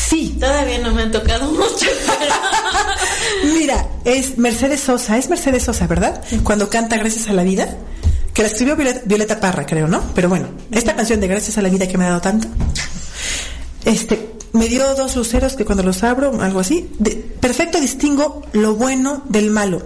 [0.08, 1.86] Sí, Todavía no me han tocado mucho,
[2.18, 2.34] pero...
[3.54, 6.22] Mira, es Mercedes Sosa, es Mercedes Sosa, ¿verdad?
[6.42, 7.76] Cuando canta Gracias a la Vida,
[8.32, 10.02] que la escribió Violeta, Violeta Parra, creo, ¿no?
[10.14, 12.48] Pero bueno, esta canción de Gracias a la Vida que me ha dado tanto,
[13.84, 18.74] este, me dio dos luceros que cuando los abro, algo así, de- perfecto distingo lo
[18.76, 19.82] bueno del malo.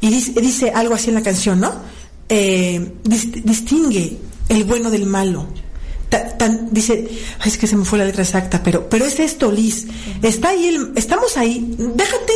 [0.00, 1.72] Y dice, dice algo así en la canción, ¿no?
[2.28, 5.46] Eh, dis- distingue el bueno del malo.
[6.08, 7.08] Ta- tan- dice,
[7.40, 9.86] ay, es que se me fue la letra exacta, pero, pero es esto, Liz.
[10.22, 12.32] Está ahí, el- estamos ahí, déjate,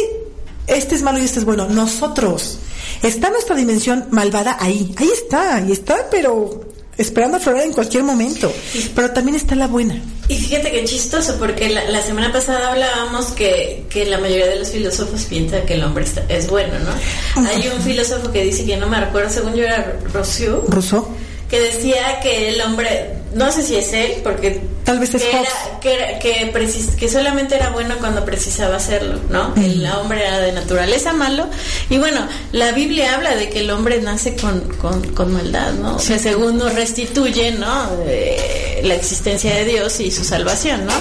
[0.67, 1.67] este es malo y este es bueno.
[1.69, 2.59] Nosotros,
[3.03, 6.65] está nuestra dimensión malvada ahí, ahí está, y está, pero
[6.97, 8.53] esperando aflorar en cualquier momento.
[8.95, 10.01] Pero también está la buena.
[10.29, 14.57] Y fíjate que chistoso, porque la, la semana pasada hablábamos que, que la mayoría de
[14.61, 17.47] los filósofos piensa que el hombre está- es bueno, ¿no?
[17.49, 21.09] Hay un filósofo que dice que no me recuerdo, según yo era Rousseau, Rousseau,
[21.49, 25.31] que decía que el hombre, no sé si es él, porque Tal vez es que,
[25.31, 25.49] era,
[25.81, 29.55] que, era- que, precis- que solamente era bueno cuando precisaba hacerlo, ¿no?
[29.55, 31.47] Que El hombre era de naturaleza malo.
[31.89, 35.97] Y bueno, la Biblia habla de que el hombre nace con, con, con maldad, ¿no?
[35.97, 37.89] O sea, según nos restituye, ¿no?
[38.07, 40.93] Eh, la existencia de Dios y su salvación, ¿no?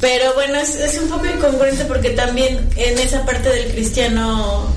[0.00, 4.72] Pero bueno, es, es un poco incongruente porque también en esa parte del cristiano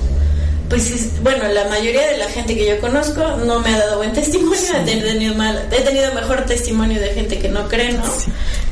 [0.68, 3.98] pues es- bueno, la mayoría de la gente que yo conozco no me ha dado
[3.98, 8.02] buen testimonio, he tenido mal, he tenido mejor testimonio de gente que no cree, ¿no?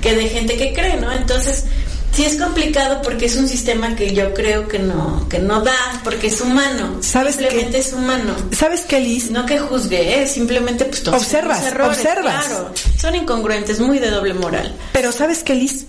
[0.01, 1.13] Que de gente que cree, ¿no?
[1.13, 1.65] Entonces,
[2.15, 6.01] sí es complicado porque es un sistema que yo creo que no que no da,
[6.05, 7.79] porque es humano, ¿Sabes simplemente qué?
[7.79, 8.35] es humano.
[8.57, 9.31] ¿Sabes qué, Liz?
[9.31, 10.27] No que juzgue, ¿eh?
[10.27, 12.47] simplemente pues todos Observas, errores, observas.
[12.47, 14.75] Claro, son incongruentes, muy de doble moral.
[14.93, 15.87] Pero ¿sabes qué, Liz?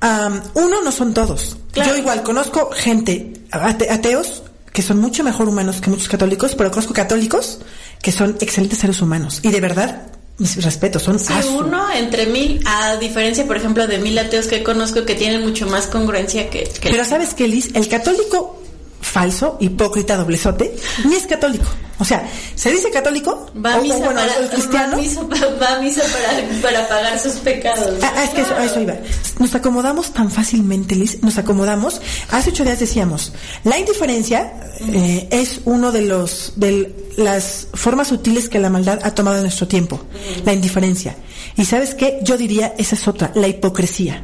[0.00, 1.56] Am, uno, no son todos.
[1.72, 1.90] Claro.
[1.90, 4.44] Yo igual conozco gente, ate- ateos,
[4.78, 7.58] que son mucho mejor humanos que muchos católicos, pero conozco católicos
[8.00, 9.40] que son excelentes seres humanos.
[9.42, 13.98] Y de verdad, mis respetos, son Sí, uno entre mil, a diferencia, por ejemplo, de
[13.98, 16.62] mil ateos que conozco que tienen mucho más congruencia que...
[16.80, 17.74] que Pero ¿sabes qué, Liz?
[17.74, 18.62] El católico
[19.08, 21.64] falso, hipócrita, doblezote, ni es católico.
[22.00, 24.96] O sea, se dice católico, Va a o- o misa, bueno, para, el cristiano.
[24.96, 25.22] va misa,
[25.60, 27.94] va a misa para, para pagar sus pecados.
[28.02, 28.94] Ah, ah, es que eso, a eso iba.
[29.40, 32.00] Nos acomodamos tan fácilmente, Liz, nos acomodamos.
[32.30, 33.32] Hace ocho días decíamos,
[33.64, 34.52] la indiferencia
[34.92, 39.42] eh, es uno de los de las formas sutiles que la maldad ha tomado en
[39.42, 40.00] nuestro tiempo,
[40.44, 41.16] la indiferencia.
[41.56, 44.22] Y sabes qué, yo diría esa es otra, la hipocresía.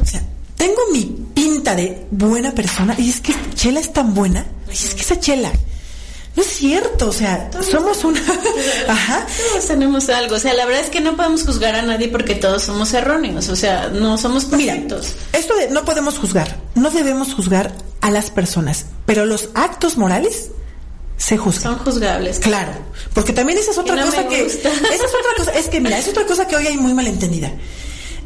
[0.00, 0.22] O sea,
[0.56, 4.94] tengo mi pinta de buena persona y es que Chela es tan buena, y es
[4.94, 5.52] que esa Chela
[6.36, 8.20] no es cierto, o sea, somos una,
[8.88, 12.08] ajá, Todos tenemos algo, o sea, la verdad es que no podemos juzgar a nadie
[12.08, 15.14] porque todos somos erróneos, o sea, no somos Mira, perfectos.
[15.32, 20.50] esto de no podemos juzgar, no debemos juzgar a las personas, pero los actos morales
[21.16, 21.74] se juzgan.
[21.74, 22.40] Son juzgables.
[22.40, 22.72] Claro,
[23.14, 25.98] porque también esa es otra no cosa que esa es otra cosa, es que mira,
[25.98, 27.52] es otra cosa que hoy hay muy malentendida.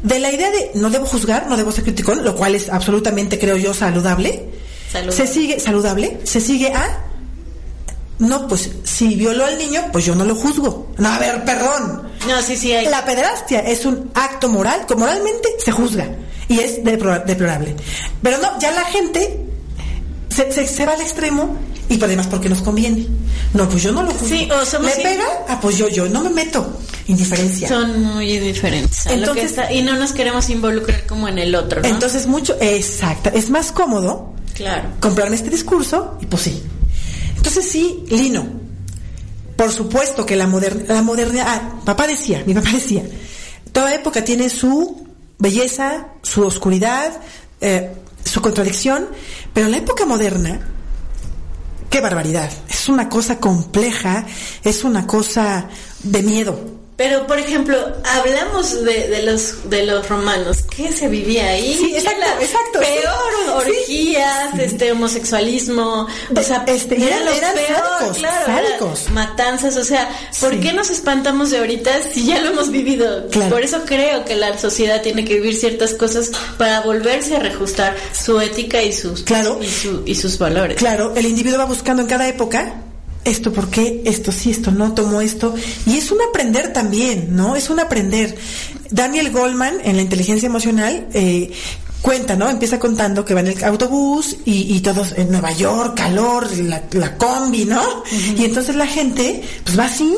[0.03, 3.37] De la idea de no debo juzgar, no debo ser criticón, lo cual es absolutamente
[3.37, 4.45] creo yo saludable.
[4.91, 5.25] Saludable.
[5.25, 7.05] Se sigue saludable, se sigue a
[8.19, 10.87] no, pues si violó al niño, pues yo no lo juzgo.
[10.97, 12.09] No, a ver, perdón.
[12.27, 12.85] No, sí, sí, hay.
[12.87, 16.05] La pederastia es un acto moral que moralmente se juzga
[16.49, 17.75] y es deplo- deplorable.
[18.21, 19.39] Pero no, ya la gente
[20.29, 21.55] se, se- se va al extremo
[21.89, 23.05] y por además porque nos conviene.
[23.53, 24.27] No, pues yo no lo juzgo.
[24.27, 25.25] Sí, o somos ¿Le in- pega?
[25.47, 26.79] Ah, pues yo, yo no me meto.
[27.07, 27.67] Indiferencia.
[27.67, 29.07] Son muy diferentes.
[29.07, 31.87] a lo que Entonces- está- y no nos queremos involucrar como en el otro, ¿no?
[31.87, 34.89] Entonces mucho, exacto, es más cómodo claro.
[34.99, 36.61] comprarme este discurso y pues sí.
[37.35, 38.45] Entonces sí, Lino,
[39.55, 43.03] por supuesto que la, moder- la modernidad, ah, papá decía, mi papá decía,
[43.71, 45.07] toda época tiene su
[45.39, 47.11] belleza, su oscuridad,
[47.61, 47.91] eh,
[48.23, 49.07] su contradicción,
[49.53, 50.59] pero la época moderna,
[51.89, 54.25] qué barbaridad, es una cosa compleja,
[54.63, 55.67] es una cosa
[56.03, 56.78] de miedo.
[56.99, 60.57] Pero, por ejemplo, hablamos de, de los de los romanos.
[60.75, 61.73] ¿Qué se vivía ahí?
[61.79, 63.69] Sí, exacto, exacto, Peor, sí.
[63.71, 66.07] orgías, este, homosexualismo.
[66.35, 67.67] O sea, Este, era eran- lo eran peor,
[67.99, 68.45] sádicos, claro.
[68.45, 69.09] sádicos.
[69.11, 70.09] matanzas, o sea,
[70.41, 70.59] ¿por Sí.
[70.59, 73.27] qué nos espantamos de ahorita si ya lo hemos vivido?
[73.29, 73.49] Claro.
[73.49, 77.95] Por eso creo que la sociedad tiene que vivir ciertas cosas para volverse a reajustar
[78.13, 79.57] su ética y sus, Claro.
[79.61, 80.75] y, su- y sus valores.
[80.77, 82.73] Claro, el individuo va buscando en cada época
[83.25, 85.53] esto por qué, esto sí, esto no, tomo esto.
[85.85, 87.55] Y es un aprender también, ¿no?
[87.55, 88.37] Es un aprender.
[88.89, 91.51] Daniel Goldman, en la inteligencia emocional, eh,
[92.01, 92.49] cuenta, ¿no?
[92.49, 96.83] Empieza contando que va en el autobús y, y todos en Nueva York, calor, la,
[96.91, 98.03] la combi, ¿no?
[98.37, 100.15] Y entonces la gente, pues va así.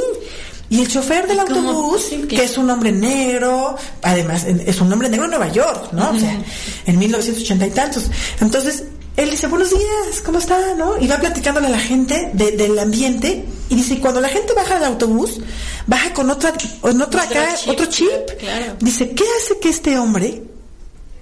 [0.70, 5.26] Y el chofer del autobús, que es un hombre negro, además es un hombre negro
[5.26, 6.12] en Nueva York, ¿no?
[6.12, 6.40] O sea,
[6.86, 8.10] en 1980 y tantos.
[8.40, 8.86] Entonces,
[9.18, 10.74] él dice, buenos días, ¿cómo está?
[10.76, 10.98] ¿No?
[11.00, 14.76] Y va platicándole a la gente de- del ambiente y dice, cuando la gente baja
[14.76, 15.40] del autobús,
[15.88, 16.54] baja con otra,
[16.84, 18.10] en otro acá, chip, otro chip.
[18.40, 18.76] claro.
[18.80, 20.44] Dice, ¿qué hace que este hombre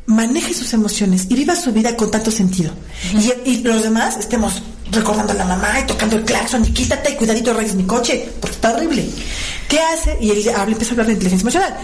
[0.05, 2.71] maneje sus emociones y viva su vida con tanto sentido?
[3.45, 4.61] y, y los demás estemos
[4.91, 8.55] recordando a la mamá y tocando el claxon y quítate, cuidadito, reyes mi coche, porque
[8.55, 9.07] está horrible.
[9.67, 10.17] ¿Qué hace?
[10.19, 11.77] Y él habla, empieza a hablar de inteligencia emocional.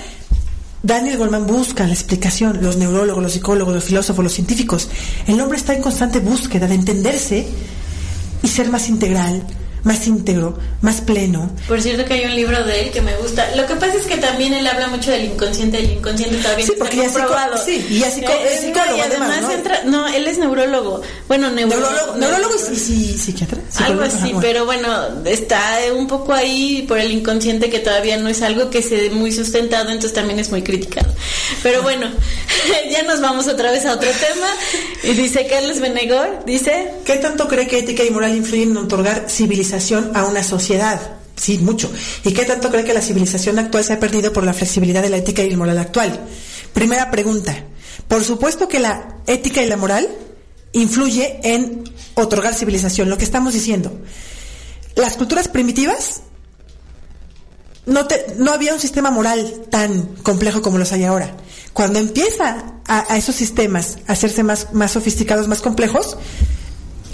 [0.85, 4.87] Daniel Goldman busca la explicación, los neurólogos, los psicólogos, los filósofos, los científicos.
[5.25, 7.47] El hombre está en constante búsqueda de entenderse
[8.43, 9.41] y ser más integral,
[9.85, 11.49] más íntegro, más pleno.
[11.67, 13.55] Por cierto que hay un libro de él que me gusta.
[13.55, 16.73] Lo que pasa es que también él habla mucho del inconsciente, el inconsciente todavía Sí,
[16.77, 17.57] porque está comprobado.
[17.63, 19.51] sí, y es psico- Eh, es psicólogo y además además, ¿no?
[19.51, 21.01] entra, no, él es neurólogo.
[21.27, 21.87] Bueno, neurólogo.
[21.91, 23.59] Neurólogo, neurólogo y, y psiquiatra.
[23.85, 24.39] Algo así, bueno.
[24.41, 24.89] pero bueno,
[25.25, 29.09] está un poco ahí por el inconsciente que todavía no es algo que se dé
[29.11, 31.13] muy sustentado, entonces también es muy criticado.
[31.61, 32.07] Pero bueno,
[32.91, 34.47] ya nos vamos otra vez a otro tema.
[35.03, 39.25] Y dice Carlos Benegor, dice, ¿Qué tanto cree que ética y moral influyen en otorgar
[39.29, 39.74] civilización
[40.13, 40.99] a una sociedad?
[41.35, 41.91] Sí, mucho.
[42.23, 45.09] ¿Y qué tanto cree que la civilización actual se ha perdido por la flexibilidad de
[45.09, 46.19] la ética y la moral actual?
[46.73, 47.55] Primera pregunta.
[48.07, 50.07] Por supuesto que la ética y la moral
[50.71, 51.83] influye en
[52.15, 53.91] otorgar civilización, lo que estamos diciendo.
[54.95, 56.21] Las culturas primitivas
[57.85, 61.35] no, te- no había un sistema moral tan complejo como los hay ahora.
[61.73, 66.17] Cuando empieza a, a esos sistemas a hacerse más, más sofisticados, más complejos,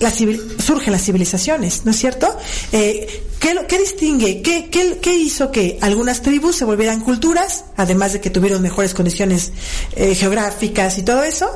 [0.01, 2.35] la civil- surgen las civilizaciones, ¿no es cierto?
[2.71, 4.41] Eh, ¿qué, distingue?
[4.41, 9.51] ¿Qué, hizo que algunas tribus se volvieran culturas, además de que tuvieron mejores condiciones
[9.95, 11.49] eh, geográficas y todo eso?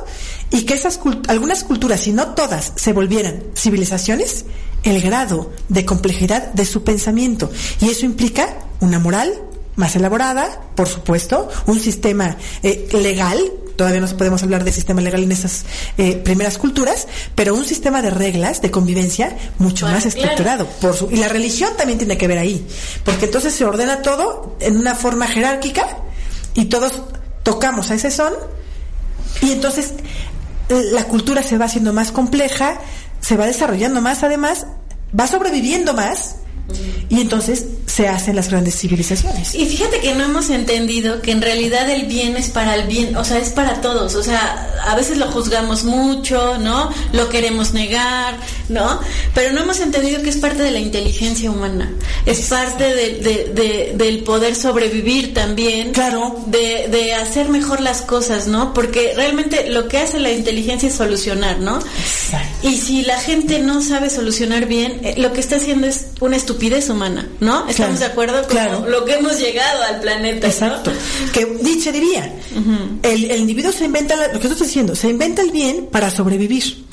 [0.50, 4.44] Y que esas algunas culturas, si no todas, se volvieran civilizaciones,
[4.84, 7.50] el grado de complejidad de su pensamiento.
[7.80, 9.32] Y eso implica una moral
[9.76, 13.38] más elaborada, por supuesto, un sistema eh, legal,
[13.76, 15.64] todavía no podemos hablar de sistema legal en esas
[15.98, 20.66] eh, primeras culturas, pero un sistema de reglas de convivencia mucho Bueno, más estructurado.
[20.80, 22.66] Por su, y la religión también tiene que ver ahí,
[23.04, 25.98] porque entonces se ordena todo en una forma jerárquica
[26.54, 26.92] y todos
[27.42, 28.32] tocamos a ese son
[29.42, 29.92] y entonces
[30.68, 32.80] eh, la cultura se va haciendo más compleja,
[33.20, 34.66] se va desarrollando más además,
[35.18, 36.36] va sobreviviendo más
[37.08, 37.66] y entonces
[37.96, 39.54] se hacen las grandes civilizaciones.
[39.54, 43.16] Y fíjate que no hemos entendido que en realidad el bien es para el bien,
[43.16, 44.14] o sea, es para todos.
[44.16, 46.90] O sea, a veces lo juzgamos mucho, ¿no?
[47.12, 48.36] Lo queremos negar,
[48.68, 49.00] ¿no?
[49.34, 51.90] Pero no hemos entendido que es parte de la inteligencia humana.
[52.26, 55.92] Es parte de- de- de- del poder sobrevivir también.
[55.92, 56.38] Claro.
[56.48, 58.74] De, de hacer mejor las cosas, ¿no?
[58.74, 61.78] Porque realmente lo que hace la inteligencia es solucionar, ¿no?
[61.78, 62.68] Exacto.
[62.68, 66.36] Y si la gente no sabe solucionar bien, eh, lo que está haciendo es una
[66.36, 67.66] estupidez humana, ¿no?
[67.94, 68.88] ¿Estamos Claro, de acuerdo con claro.
[68.88, 70.46] lo que hemos llegado al planeta?
[70.46, 70.52] ¿no?
[70.52, 70.92] Exacto.
[71.32, 72.34] Que Nietzsche diría,
[73.02, 76.10] el, el individuo se inventa, la- lo que estás diciendo, se inventa el bien para
[76.10, 76.84] sobrevivir.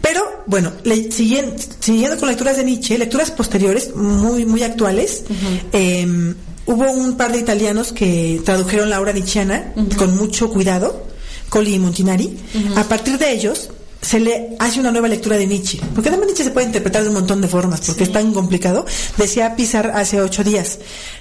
[0.00, 5.24] Pero, bueno, le- siguiendo, siguiendo con lecturas de Nietzsche, lecturas posteriores, muy, muy actuales,
[5.72, 6.34] eh,
[6.66, 11.06] hubo un par de italianos que tradujeron la obra nietzscheana con mucho cuidado,
[11.48, 12.36] Colli y Montinari.
[12.76, 13.70] A partir de ellos,
[14.04, 15.80] se le hace una nueva lectura de Nietzsche.
[15.94, 18.84] Porque además Nietzsche se puede interpretar de un montón de formas, porque es tan complicado.
[19.16, 20.78] Decía Pizar hace ocho días,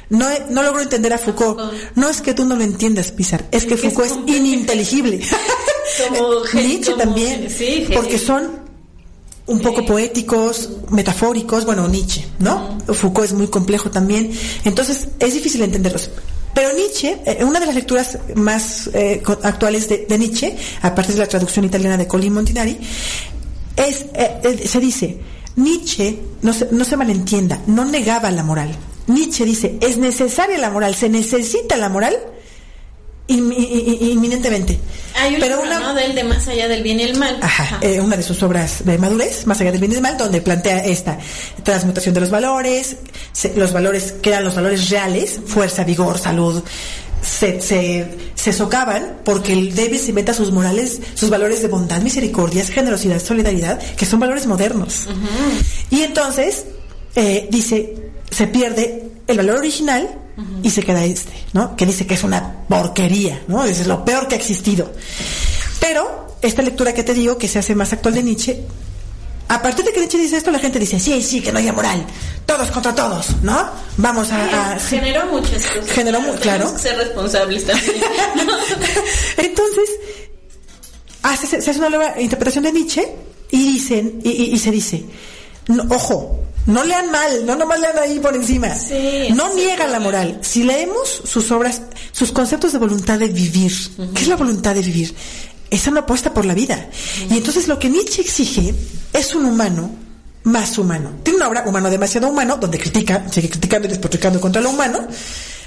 [0.09, 1.59] no, no logro entender a Foucault.
[1.95, 5.21] No es que tú no lo entiendas, Pizar, es que es Foucault es, ininteligible.
[6.09, 8.63] Como Nietzsche como- también, sí, porque son
[9.45, 12.77] un poco poéticos, metafóricos, bueno, Nietzsche, ¿no?
[12.87, 14.31] Foucault es muy complejo también,
[14.63, 16.09] entonces es difícil entenderlos.
[16.53, 21.19] Pero Nietzsche, eh, una de las lecturas más eh, actuales de, de Nietzsche, aparte de
[21.19, 22.77] la traducción italiana de Colin Montinari,
[23.75, 25.17] es, eh, eh, se dice,
[25.55, 28.75] Nietzsche, no se, no se malentienda, no negaba la moral.
[29.07, 32.15] Nietzsche dice, es necesaria la moral, se necesita la moral
[33.27, 34.79] inmi- inminentemente.
[35.15, 35.93] Hay un Pero libro, una- ¿no?
[35.93, 37.37] Del de más allá del bien y el mal.
[37.41, 40.17] Ajá, eh, una de sus obras de madurez, más allá del bien y del mal,
[40.17, 41.17] donde plantea esta
[41.63, 42.97] transmutación de los valores,
[43.31, 46.63] se- los valores que eran los valores reales, fuerza, vigor, salud,
[47.21, 48.05] se, se,
[48.35, 53.21] se socavan porque el débil se inventa sus morales, sus valores de bondad, misericordia, generosidad,
[53.23, 55.07] solidaridad, que son valores modernos.
[55.89, 56.65] Y entonces,
[57.15, 60.19] eh, dice, se pierde el valor original
[60.63, 61.75] y se queda este, ¿no?
[61.75, 63.63] Que dice que es una porquería, ¿no?
[63.65, 64.91] Es lo peor que ha existido.
[65.79, 68.63] Pero esta lectura que te digo, que se hace más actual de Nietzsche,
[69.49, 71.71] a partir de que Nietzsche dice esto, la gente dice, sí, sí, que no haya
[71.73, 72.05] moral,
[72.45, 73.69] todos contra todos, ¿no?
[73.97, 74.71] Vamos a...
[74.73, 74.79] a-.
[74.79, 75.91] Generó muchas cosas.
[75.91, 76.39] Generó claro.
[76.65, 77.95] Tenemos que ser responsables también.
[79.37, 79.89] Entonces,
[81.21, 83.07] hace, se hace una nueva interpretación de Nietzsche
[83.51, 85.03] y dicen, y, y- y se dice,
[85.67, 88.73] no, ojo, no lean mal, no nomás lean ahí por encima.
[88.73, 90.39] Sí, no niegan la moral.
[90.41, 93.71] Si leemos sus obras, sus conceptos de voluntad de vivir,
[94.13, 95.13] ¿qué es la voluntad de vivir?
[95.69, 96.89] Es una apuesta por la vida.
[97.29, 98.73] Y entonces lo que Nietzsche exige
[99.11, 99.89] es un humano
[100.43, 101.11] más humano.
[101.23, 105.07] Tiene una obra humano demasiado humano, donde critica, sigue criticando y despotricando contra lo humano,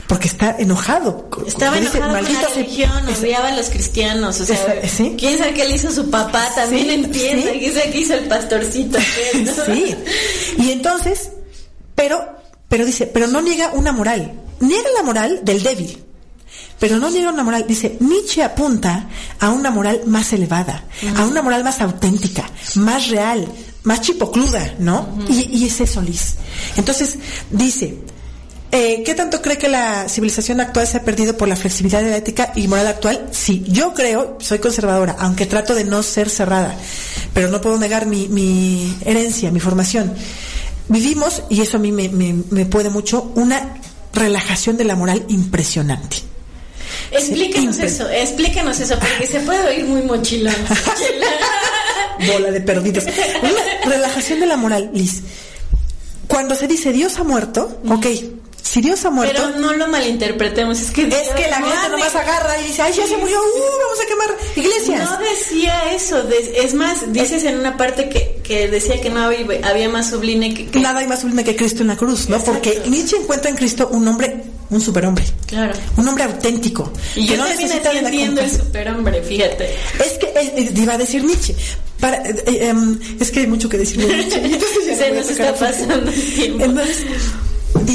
[0.08, 1.28] porque está enojado.
[1.46, 5.14] Estaba dice, enojado con "Maldito la religión, odiaba a los cristianos, o sea, Esa- ¿sí?
[5.18, 7.58] quién sabe qué le hizo su papá, también Sí, entiende, sí.
[7.58, 8.98] quién sabe qué hizo el pastorcito.
[9.44, 9.74] ¿no?
[9.74, 9.96] Sí.
[10.58, 11.30] Y entonces,
[11.94, 12.24] pero,
[12.68, 14.32] pero dice, pero no niega una moral.
[14.60, 16.02] Niega la moral del débil.
[16.78, 17.64] Pero no niega una moral.
[17.66, 19.08] Dice, Nietzsche apunta
[19.40, 20.84] a una moral más elevada,
[21.16, 23.48] a una moral más auténtica, más real,
[23.82, 25.08] más chipocluda, ¿no?
[25.28, 26.34] y, y es eso, Liz.
[26.76, 27.16] Entonces,
[27.50, 27.96] dice,
[28.72, 32.10] eh, ¿Qué tanto cree que la civilización actual se ha perdido por la flexibilidad de
[32.10, 33.28] la ética y moral actual?
[33.30, 36.74] Sí, yo creo, soy conservadora, aunque trato de no ser cerrada,
[37.32, 40.12] pero no puedo negar mi, mi herencia, mi formación.
[40.88, 43.74] Vivimos, y eso a mí me, me- me puede mucho, una
[44.12, 46.18] relajación de la moral impresionante.
[47.10, 50.54] Explíquenos impre- eso, explíquenos eso, porque se puede oír muy mochilón.
[52.32, 53.04] Bola de perdidos.
[53.04, 55.22] Una relajación de la moral, Liz.
[56.28, 58.06] Cuando se dice Dios ha muerto, ok,
[58.66, 59.34] si Dios ha muerto...
[59.34, 61.02] Pero no lo malinterpretemos, es que...
[61.02, 64.06] Es que la gente nomás agarra y dice, ay, ya se murió, uh, vamos a
[64.06, 65.10] quemar iglesias.
[65.10, 69.20] No decía eso, de- es más, dices en una parte que, que decía que no
[69.22, 70.66] había, había más sublime que...
[70.66, 72.36] que- Nada hay más sublime que Cristo en la cruz, ¿no?
[72.36, 72.60] Exacto.
[72.62, 75.24] Porque Nietzsche encuentra en Cristo un hombre, un superhombre.
[75.46, 75.72] Claro.
[75.96, 76.92] Un hombre auténtico.
[77.14, 79.74] Y que yo también necesita entiendo el superhombre, fíjate.
[80.04, 81.54] Es que iba a decir Nietzsche.
[82.00, 84.00] Para, eh, eh, em, es que hay mucho que decir
[84.98, 86.64] Se nos está pasando el tiempo.
[86.64, 87.04] Entonces,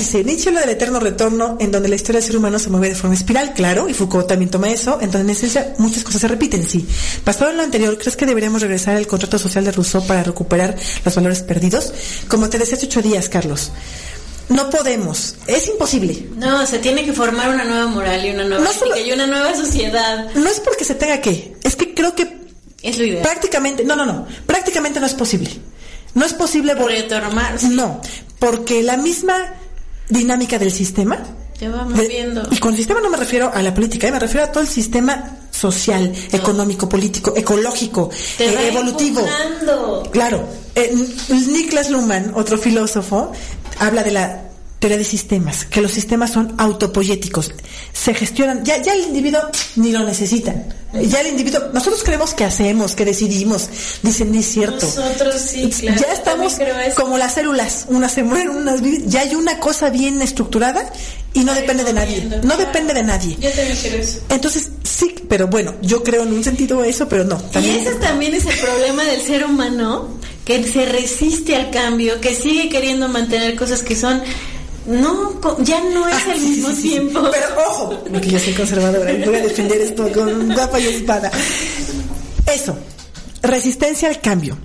[0.02, 2.90] dice, Nietzsche habla del eterno retorno en donde la historia del ser humano se mueve
[2.90, 6.28] de forma espiral, claro, y Foucault también toma eso, entonces en esencia muchas cosas se
[6.28, 6.86] repiten, sí.
[7.26, 10.76] Basado en lo anterior, ¿crees que deberíamos regresar al contrato social de Rousseau para recuperar
[11.06, 11.94] los valores perdidos?
[12.28, 13.72] Como te decía hace ocho días, Carlos,
[14.50, 16.28] no podemos, es imposible.
[16.36, 19.12] No, se tiene que formar una nueva moral y una nueva No ética solo- y
[19.14, 20.30] una nueva sociedad.
[20.36, 22.38] No es porque se tenga que, es que creo que
[22.82, 23.22] Es lo ideal.
[23.24, 25.50] prácticamente, no, no, no, prácticamente no es posible.
[26.14, 26.74] No es posible
[27.58, 27.70] sí.
[27.70, 28.02] No,
[28.40, 29.54] porque la misma
[30.12, 31.18] dinámica del sistema
[31.58, 32.44] Te va de- moviendo.
[32.52, 34.70] y con sistema no me refiero a la política, eh, me refiero a todo el
[34.70, 38.10] sistema social, económico, político, ecológico,
[38.40, 39.22] eh, evolutivo.
[40.12, 40.46] Claro,
[40.76, 40.94] eh,
[41.30, 43.32] Niklas Luhmann, otro filósofo,
[43.80, 44.42] habla de la
[44.82, 47.54] teoría de sistemas, que los sistemas son autopoyéticos,
[47.94, 49.40] se gestionan, ya, ya el individuo
[49.76, 53.70] ni lo necesitan, ya el individuo, nosotros creemos que hacemos, que decidimos,
[54.02, 54.88] dicen, no es cierto.
[54.88, 56.02] Nosotros sí, claro.
[56.02, 56.58] ya estamos
[56.96, 60.92] como las células, unas se mueren, unas viven, ya hay una cosa bien estructurada
[61.36, 62.58] y no depende de nadie, no claro.
[62.58, 63.38] depende de nadie.
[63.40, 64.22] Yo también creo eso.
[64.30, 67.40] Entonces, sí, pero bueno, yo creo en un sentido eso, pero no.
[67.54, 70.10] Y ese también es el problema del ser humano,
[70.44, 74.24] que se resiste al cambio, que sigue queriendo mantener cosas que son
[74.88, 75.32] no
[75.64, 76.90] ya no es Ah, al sí, mismo sí, sí, sí.
[76.90, 77.22] tiempo.
[77.32, 81.32] Pero ojo, porque yo soy conservadora y voy a defender esto con guapa y espada.
[82.52, 82.78] Eso,
[83.42, 84.58] resistencia al cambio.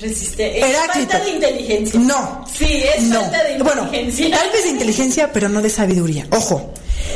[0.00, 0.58] Resiste.
[0.58, 1.10] Es Heráclito.
[1.12, 2.00] falta de inteligencia.
[2.00, 2.44] No.
[2.52, 3.20] Sí, es no.
[3.22, 4.38] falta de Bueno, inteligencia.
[4.38, 6.26] tal vez de inteligencia, pero no de sabiduría.
[6.30, 6.72] Ojo.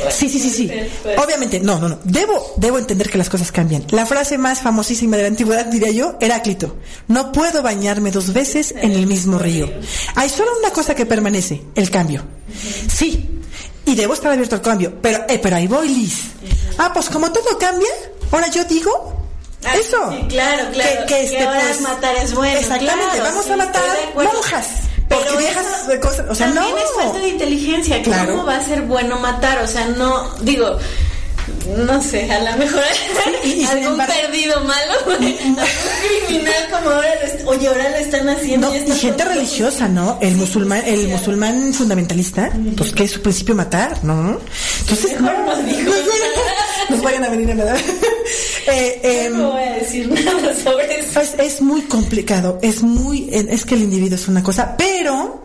[0.09, 0.67] Sí, sí, sí, sí.
[0.67, 1.19] Puede ser.
[1.19, 1.99] Obviamente, no, no, no.
[2.03, 3.85] Debo, debo entender que las cosas cambian.
[3.91, 6.77] La frase más famosísima de la antigüedad, diría yo, Heráclito.
[7.07, 9.69] No puedo bañarme dos veces en el mismo río.
[10.15, 12.23] Hay solo una cosa que permanece, el cambio.
[12.91, 13.27] Sí.
[13.85, 14.93] Y debo estar abierto al cambio.
[15.01, 16.21] Pero, eh, pero ahí voy, Liz.
[16.77, 17.89] Ah, pues como todo cambia,
[18.31, 19.20] ahora yo digo,
[19.63, 19.97] Ah, eso.
[20.11, 20.99] sí, claro, claro.
[21.01, 23.81] Que, que este, Que pues, matar es bueno, Exactamente, claro, vamos sí, a matar
[24.15, 24.67] monjas.
[25.07, 26.65] Pero porque viejas de cosas, o sea, no.
[26.77, 28.01] es falta de inteligencia.
[28.01, 28.31] Claro.
[28.31, 29.61] ¿Cómo va a ser bueno matar?
[29.61, 30.77] O sea, no, digo,
[31.77, 32.81] no sé, a lo mejor
[33.69, 35.27] algún perdido malo, algún
[36.27, 38.69] criminal como ahora lo est- oye, ahora lo están haciendo.
[38.69, 40.17] No, y gente religiosa, ¿no?
[40.21, 44.39] El musulmán, el musulmán fundamentalista, pues que es su principio matar, ¿no?
[44.79, 45.53] Entonces, Mejor no,
[46.91, 47.81] nos vayan a venir a ver.
[48.67, 51.19] Eh, em, No voy a decir nada sobre eso.
[51.19, 55.43] es, es muy complicado, es muy, es que el individuo es una cosa, pero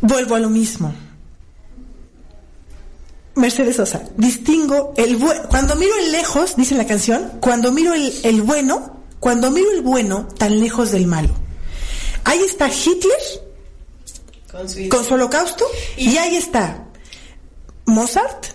[0.00, 0.92] vuelvo a lo mismo.
[3.36, 8.12] Mercedes Sosa, distingo el bu- cuando miro el lejos, dice la canción, cuando miro el,
[8.24, 11.30] el bueno, cuando miro el bueno tan lejos del malo.
[12.24, 13.12] Ahí está Hitler
[14.50, 15.64] Con su con su holocausto
[15.96, 16.84] y ahí está
[17.86, 18.46] Mozart,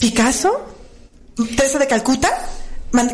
[0.00, 0.66] Picasso,
[1.56, 2.30] Teresa de Calcuta,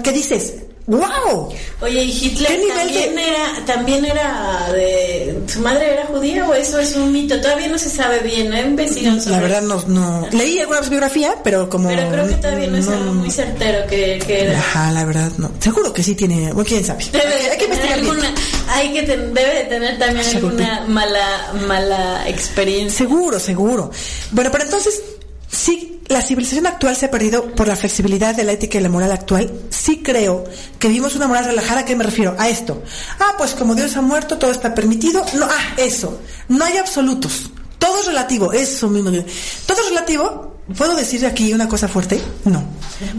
[0.02, 0.54] ¿qué dices?
[0.88, 1.52] ¡Wow!
[1.82, 5.38] Oye, ¿y Hitler también, era, también era de...
[5.46, 7.38] ¿Su madre era judía o eso es un mito?
[7.42, 8.58] Todavía no se sabe bien, ¿no?
[8.58, 10.26] Investigado La verdad no, no...
[10.32, 11.90] Leí alguna biografía, pero como...
[11.90, 14.58] Pero creo que todavía no, es algo muy certero que, que era.
[14.58, 15.50] Ajá, la verdad no.
[15.60, 16.54] Seguro que sí tiene...
[16.54, 17.04] Bueno, quién sabe.
[17.12, 18.34] Debe hay, que investigar alguna,
[18.68, 22.96] hay que debe de tener también alguna mala, mala experiencia.
[22.96, 23.90] Seguro, seguro.
[24.30, 25.02] Bueno, pero entonces
[25.50, 28.88] sí, la civilización actual se ha perdido por la flexibilidad de la ética y la
[28.88, 29.52] moral actual.
[29.70, 30.44] Sí creo
[30.78, 31.80] que vivimos una moral relajada.
[31.80, 32.34] ¿A qué me refiero?
[32.38, 32.82] A esto.
[33.18, 35.24] Ah, pues como Dios ha muerto, todo está permitido.
[35.34, 36.20] No, ah, eso.
[36.48, 37.50] No hay absolutos.
[37.78, 38.52] Todo es relativo.
[38.52, 39.10] Eso mismo.
[39.10, 40.56] Todo es relativo.
[40.76, 42.20] ¿Puedo decir aquí una cosa fuerte?
[42.44, 42.62] No.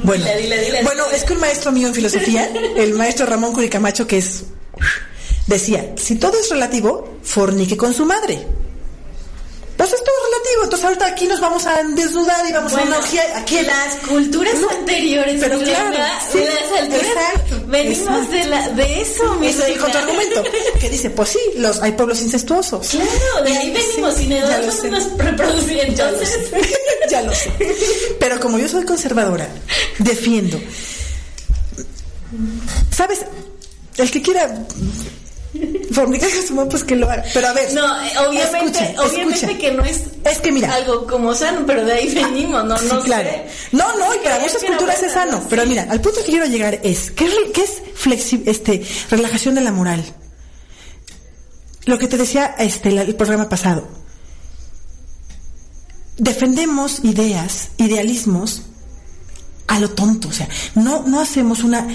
[0.03, 0.25] Bueno,
[0.83, 4.43] bueno, es que un maestro mío en filosofía, el maestro Ramón Curicamacho, que es
[5.47, 8.45] decía, si todo es relativo, fornique con su madre.
[9.79, 10.63] Pues es todo relativo.
[10.65, 13.23] Entonces ahorita aquí nos vamos a desnudar y vamos a una orgía.
[13.37, 15.97] Aquí las culturas anteriores, pero claro,
[16.29, 20.43] sí, las alturas, exacto, venimos de la de eso, mi Eso es otro argumento.
[20.81, 22.89] Que dice, pues sí, los hay pueblos incestuosos.
[22.89, 25.83] Claro, de ahí venimos sí, y nosotros nos reproducimos.
[25.85, 26.51] Entonces,
[27.09, 27.49] ya lo sé.
[28.19, 29.47] Pero como yo soy conservadora,
[29.99, 30.59] defiendo.
[32.91, 33.21] ¿Sabes?
[33.95, 34.65] El que quiera
[35.91, 37.23] Fornicar su mamá, pues que lo haga.
[37.33, 37.73] Pero a ver.
[37.73, 41.93] No, eh, obviamente, obviamente que no es, es que mira, algo como sano, pero de
[41.93, 42.79] ahí venimos, ¿no?
[42.79, 43.29] no claro.
[43.71, 45.43] No, no, y para muchas culturas es sano.
[45.49, 49.55] Pero mira, al punto que quiero llegar es, ¿qué es, qué es flexi este, relajación
[49.55, 50.03] de la moral?
[51.85, 53.87] Lo que te decía este, el programa pasado.
[56.17, 58.63] Defendemos ideas, idealismos
[59.67, 61.87] a lo tonto, o sea, no, no hacemos una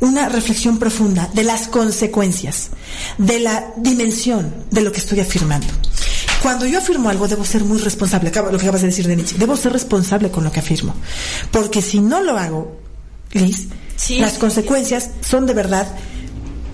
[0.00, 2.70] una reflexión profunda de las consecuencias,
[3.18, 5.66] de la dimensión de lo que estoy afirmando.
[6.42, 9.38] Cuando yo afirmo algo, debo ser muy responsable, lo que acabas de decir de Nietzsche,
[9.38, 10.94] debo ser responsable con lo que afirmo.
[11.50, 12.78] Porque si no lo hago,
[13.32, 13.68] Liz,
[14.18, 15.86] las consecuencias son de verdad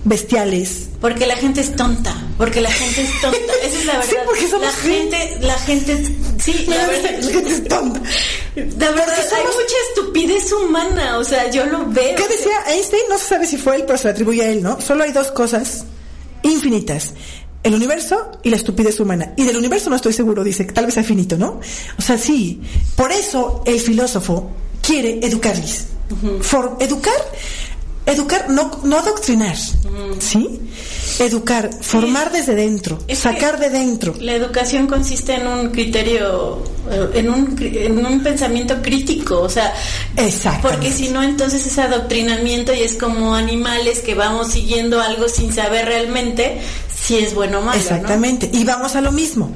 [0.05, 0.87] bestiales.
[1.01, 4.09] Porque la gente es tonta, porque la gente es tonta, esa es la verdad.
[4.09, 8.01] Sí, porque somos la gente, la gente, sí, la, verdad, la gente es tonta.
[8.55, 12.15] La verdad, hay mucha estupidez humana, o sea, yo lo veo.
[12.15, 13.03] ¿Qué decía Einstein?
[13.09, 14.79] No se sabe si fue él, pero se le atribuye a él, ¿no?
[14.79, 15.85] Solo hay dos cosas
[16.43, 17.13] infinitas.
[17.63, 19.33] El universo y la estupidez humana.
[19.35, 21.59] Y del universo no estoy seguro, dice, tal vez sea finito, ¿no?
[21.97, 22.61] O sea, sí.
[22.95, 24.51] Por eso el filósofo
[24.83, 25.87] quiere educarles.
[26.41, 27.15] For, educar
[28.05, 29.57] educar, no, no adoctrinar,
[30.19, 30.61] ¿sí?
[31.19, 34.13] Educar, formar desde dentro, sacar de dentro.
[34.19, 39.73] La educación consiste en un criterio, eh, en un, en un pensamiento crítico, o sea,
[40.61, 45.53] porque si no, entonces es adoctrinamiento y es como animales que vamos siguiendo algo sin
[45.53, 46.59] saber realmente
[46.93, 47.79] si es bueno o malo.
[47.79, 49.51] Exactamente, y vamos a lo mismo.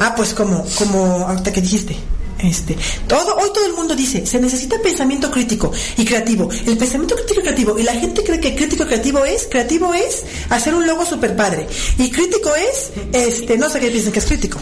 [0.00, 1.96] Ah, pues como, como ahorita que dijiste,
[2.44, 2.76] este,
[3.06, 6.48] todo, hoy todo el mundo dice, se necesita pensamiento crítico y creativo.
[6.66, 9.94] El pensamiento crítico y creativo, y la gente cree que crítico y creativo es, creativo
[9.94, 11.66] es hacer un logo super padre.
[11.98, 14.58] Y crítico es, este, no sé qué piensan que es crítico.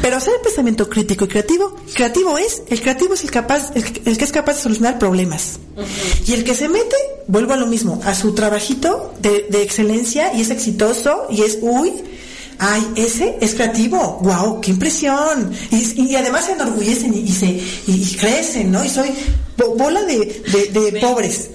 [0.00, 3.84] Pero hacer el pensamiento crítico y creativo, creativo es, el creativo es el capaz, el,
[4.16, 5.58] que es capaz de solucionar problemas.
[6.26, 10.34] Y el que se mete, vuelvo a lo mismo, a su trabajito de, de excelencia
[10.34, 11.92] y es exitoso y es, uy,
[12.58, 15.52] ay, ese es creativo, wow, qué impresión.
[15.70, 17.46] Y, además se enorgullecen y, se
[17.86, 18.84] y, crecen, ¿no?
[18.84, 19.10] Y soy
[19.76, 21.50] bola de, de, pobres.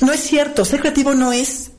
[0.00, 1.70] no es cierto, ser creativo no es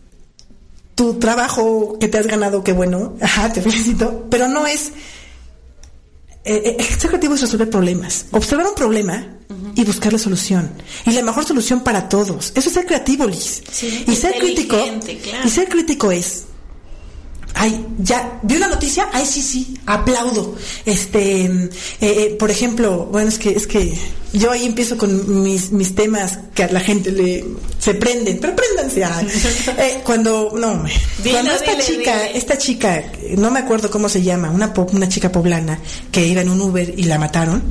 [0.96, 4.92] tu trabajo que te has ganado, qué bueno, ajá, te felicito, pero no es...
[6.44, 9.38] Eh, eh, ser creativo es resolver problemas, observar un problema
[9.76, 10.72] y buscar la solución.
[11.06, 12.52] Y la mejor solución para todos.
[12.56, 13.62] Eso es ser creativo, Liz.
[14.08, 14.78] y ser crítico.
[15.44, 16.46] Y ser crítico es
[17.56, 20.56] ay, ya, vi una noticia, ay, sí, sí, aplaudo.
[20.86, 21.70] Este, eh,
[22.02, 23.97] eh, por ejemplo, bueno, es que, es que
[24.34, 27.45] yo ahí empiezo con mis, mis temas que a la gente le,
[27.80, 29.02] se prenden, pero préndanse.
[29.78, 30.84] eh, cuando, no,
[31.30, 33.04] cuando esta chica, esta chica,
[33.38, 35.80] no me acuerdo cómo se llama, una, una chica poblana
[36.12, 37.62] que iba en un Uber y la mataron,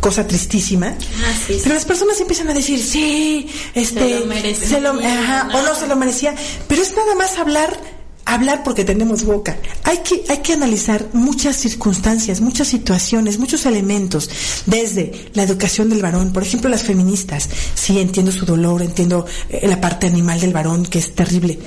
[0.00, 0.94] cosa tristísima.
[1.24, 4.18] Ah, sí, Pero las personas empiezan a decir, sí, este,
[4.54, 6.34] se lo merecía, ajá, o no se lo merecía,
[6.68, 9.58] pero es nada más hablar hablar porque tenemos boca.
[9.84, 14.30] Hay que, hay que analizar muchas circunstancias, muchas situaciones, muchos elementos,
[14.66, 17.48] desde la educación del varón, por ejemplo, las feministas.
[17.74, 21.58] Sí, entiendo su dolor, entiendo eh, la parte animal del varón, que es terrible.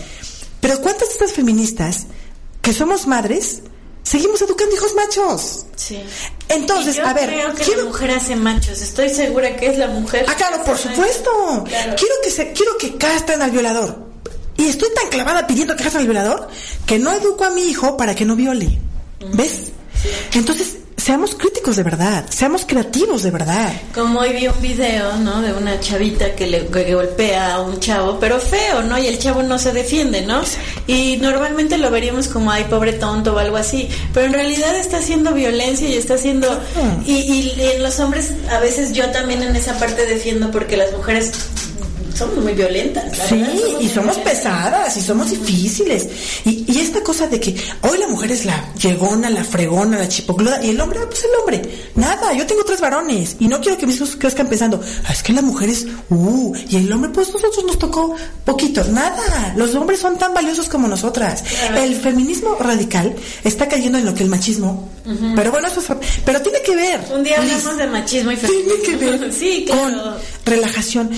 [0.60, 2.08] Pero ¿cuántas de estas feministas
[2.62, 3.62] que somos madres
[4.04, 5.66] seguimos educando hijos machos?
[5.76, 6.00] Sí.
[6.50, 8.82] Entonces, a ver, creo que la mujer hace machos.
[8.82, 10.26] Estoy segura que es la mujer.
[10.28, 11.64] Ah, claro, por supuesto.
[11.66, 14.07] Quiero que se, quiero que castren al violador
[14.58, 16.50] y estoy tan clavada pidiendo que al violador
[16.86, 18.78] que no educo a mi hijo para que no viole.
[19.34, 19.72] ¿Ves?
[20.34, 23.72] Entonces, seamos críticos de verdad, seamos creativos de verdad.
[23.94, 25.42] Como hoy vi un video, ¿no?
[25.42, 28.98] De una chavita que le que golpea a un chavo, pero feo, ¿no?
[28.98, 30.42] Y el chavo no se defiende, ¿no?
[30.86, 34.98] Y normalmente lo veríamos como, ay, pobre tonto o algo así, pero en realidad está
[34.98, 36.48] haciendo violencia y está haciendo...
[37.06, 40.92] Y, y en los hombres, a veces yo también en esa parte defiendo porque las
[40.92, 41.32] mujeres
[42.18, 43.18] somos muy violentas.
[43.18, 44.18] la Sí, verdad, y somos violentas.
[44.44, 46.08] pesadas y somos difíciles.
[46.46, 50.08] Y, y esta cosa de que hoy la mujer es la llegona, la fregona, la
[50.08, 51.90] chipocluda, y el hombre, ah, pues el hombre.
[51.96, 55.22] Nada, yo tengo tres varones y no quiero que mis hijos crezcan pensando, "Ah, es
[55.24, 58.16] que la mujer es, uh, y el hombre, pues nosotros nos tocó
[58.46, 58.84] poquito.
[58.86, 61.44] Nada, los hombres son tan valiosos como nosotras.
[61.44, 61.84] Claro.
[61.84, 64.90] El feminismo radical está cayendo en lo que el machismo,
[65.36, 65.88] pero bueno, eso es,
[66.26, 67.00] pero tiene que ver.
[67.14, 69.28] Un día Liz, hablamos de machismo y tiene que ver feminismo.
[69.38, 69.82] Sí, claro.
[70.04, 70.14] con
[70.46, 71.10] relajación.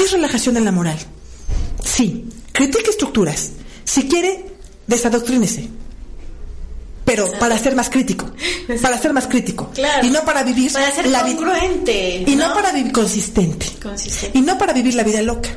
[0.00, 0.96] ¿Qué es relajación en la moral?
[1.84, 3.50] Sí, critique estructuras.
[3.84, 4.46] Si quiere,
[4.86, 5.68] desadoctrínese.
[7.04, 8.30] Pero para ser más crítico.
[8.80, 9.68] Para ser más crítico.
[9.74, 10.06] Claro.
[10.06, 12.24] Y no para vivir Para ser la congruente.
[12.26, 13.66] Y no para vivir consistente.
[13.82, 14.38] Consistente.
[14.38, 15.50] Y no para vivir la vida loca.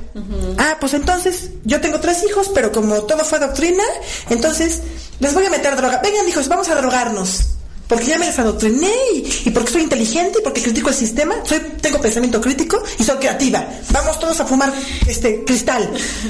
[0.58, 3.84] Ah, pues entonces yo tengo tres hijos, pero como todo fue doctrina,
[4.30, 4.82] entonces
[5.22, 6.02] les voy a meter droga.
[6.04, 7.46] Vengan, hijos, vamos a drogarnos.
[7.88, 11.60] Porque ya me desadoctriné y, y porque soy inteligente y porque critico el sistema, soy,
[11.82, 13.68] tengo pensamiento crítico y soy creativa.
[13.92, 14.74] Vamos todos a fumar
[15.06, 15.90] este cristal.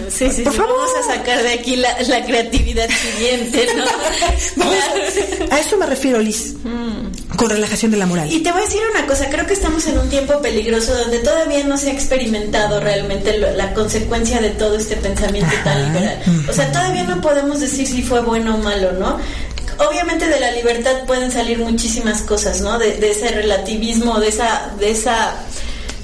[0.10, 0.76] Sí, sí, Por sí, favor.
[0.76, 3.86] Vamos a sacar de aquí la, la creatividad siguiente, ¿no?
[4.58, 4.76] Vamos
[5.51, 6.56] a, eso me refiero, Liz.
[7.38, 8.32] Con relajación de la moral.
[8.32, 11.20] Y te voy a decir una cosa, creo que estamos en un tiempo peligroso donde
[11.20, 16.22] todavía no se ha experimentado realmente lo- la consecuencia de todo este pensamiento tan liberal.
[16.49, 19.18] O sea, todavía no podemos decir si fue bueno o malo, ¿no?
[19.80, 22.78] Obviamente de la libertad pueden salir muchísimas cosas, ¿no?
[22.80, 25.36] De, de ese relativismo, de esa, de esa,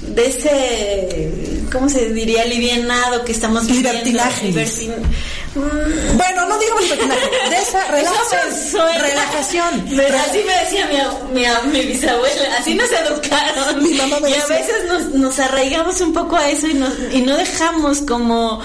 [0.02, 2.42] de ese, ¿cómo se diría?
[2.42, 3.90] Alivianado que estamos viviendo.
[4.04, 4.52] Libertinaje,
[5.52, 9.00] Mm, Bueno, no digamos de esa relajación.
[9.00, 9.84] Relajación.
[10.20, 13.82] Así me decía mi, ab- mi, ab- mi bisabuela, así nos educaron.
[13.82, 16.92] Mi mamá me y a veces nos, nos arraigamos un poco a eso y, nos,
[17.10, 18.60] y no dejamos como,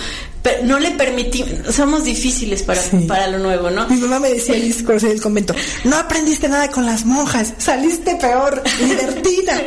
[0.45, 2.97] per- no le permitimos, somos difíciles para, Sí.
[3.07, 3.87] para lo nuevo, ¿no?
[3.89, 4.53] Mi mamá me decía,
[4.85, 9.59] cuando salí del convento, no aprendiste nada con las monjas, saliste peor, libertina.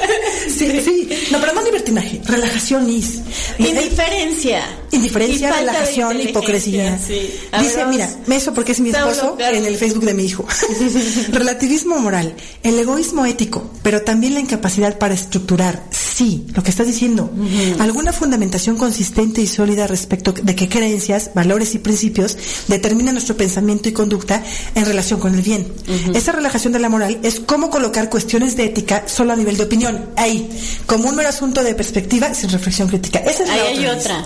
[0.48, 3.20] sí, sí, no, pero no libertinaje, relajación, Liz.
[3.58, 4.62] Indiferencia.
[4.90, 6.98] Indiferencia, relajación, hipocresía.
[6.98, 7.30] sí.
[7.52, 7.90] Ver, Dice, vamos.
[7.94, 10.46] mira, eso porque es mi esposo en el Facebook de mi hijo.
[11.32, 16.86] Relativismo moral, el egoísmo ético, pero también la incapacidad para estructurar, sí, lo que estás
[16.86, 17.30] diciendo,
[17.78, 23.88] alguna fundamentación consistente y sólida respecto de qué creencias, valores y principios determinan nuestro pensamiento
[23.88, 24.42] y conducta
[24.74, 25.72] en relación con el bien.
[26.14, 29.64] Esa relajación de la moral es cómo colocar cuestiones de ética solo a nivel de
[29.64, 30.48] opinión, ahí,
[30.86, 33.18] como un mero asunto de perspectiva sin reflexión crítica.
[33.20, 34.24] Esa es la Ahí hay otra.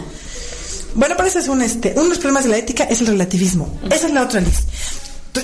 [0.95, 3.09] Bueno, pero ese es un, este, uno de los problemas de la ética es el
[3.09, 3.79] relativismo.
[3.91, 4.65] Esa es la otra, Liz.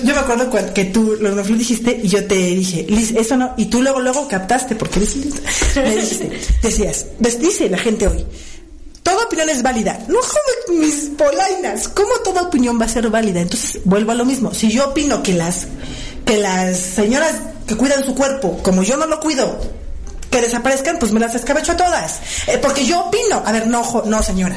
[0.03, 3.65] Yo me acuerdo que tú lo, dijiste y yo te dije, Liz, eso no, y
[3.65, 5.15] tú luego, luego captaste, porque eres.
[5.75, 6.31] Me dijiste,
[6.63, 8.25] decías, ves, dice la gente hoy,
[9.03, 9.99] toda opinión es válida.
[10.07, 13.41] No joder, mis polainas, ¿cómo toda opinión va a ser válida?
[13.41, 14.53] Entonces, vuelvo a lo mismo.
[14.53, 15.67] Si yo opino que las,
[16.25, 17.35] que las señoras
[17.67, 19.59] que cuidan su cuerpo, como yo no lo cuido,
[20.29, 22.19] que desaparezcan, pues me las escabecho a todas.
[22.47, 23.41] Eh, porque yo opino.
[23.45, 24.55] A ver, no, no, señora.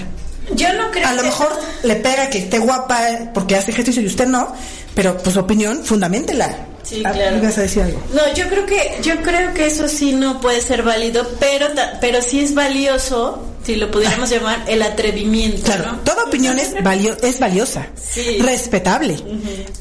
[0.54, 1.48] Yo no creo A lo que- mejor
[1.82, 4.54] le pega que esté guapa eh, porque hace ejercicio y usted no,
[4.94, 6.56] pero pues opinión, fundamentela.
[6.86, 7.38] Sí, Ah, claro.
[7.38, 8.00] ¿Ibas a decir algo?
[8.14, 11.66] No, yo creo que yo creo que eso sí no puede ser válido, pero
[12.00, 15.98] pero sí es valioso, si lo pudiéramos llamar el atrevimiento, Claro, ¿no?
[16.00, 18.38] toda opinión es, valio- es valiosa, Sí.
[18.40, 19.16] respetable,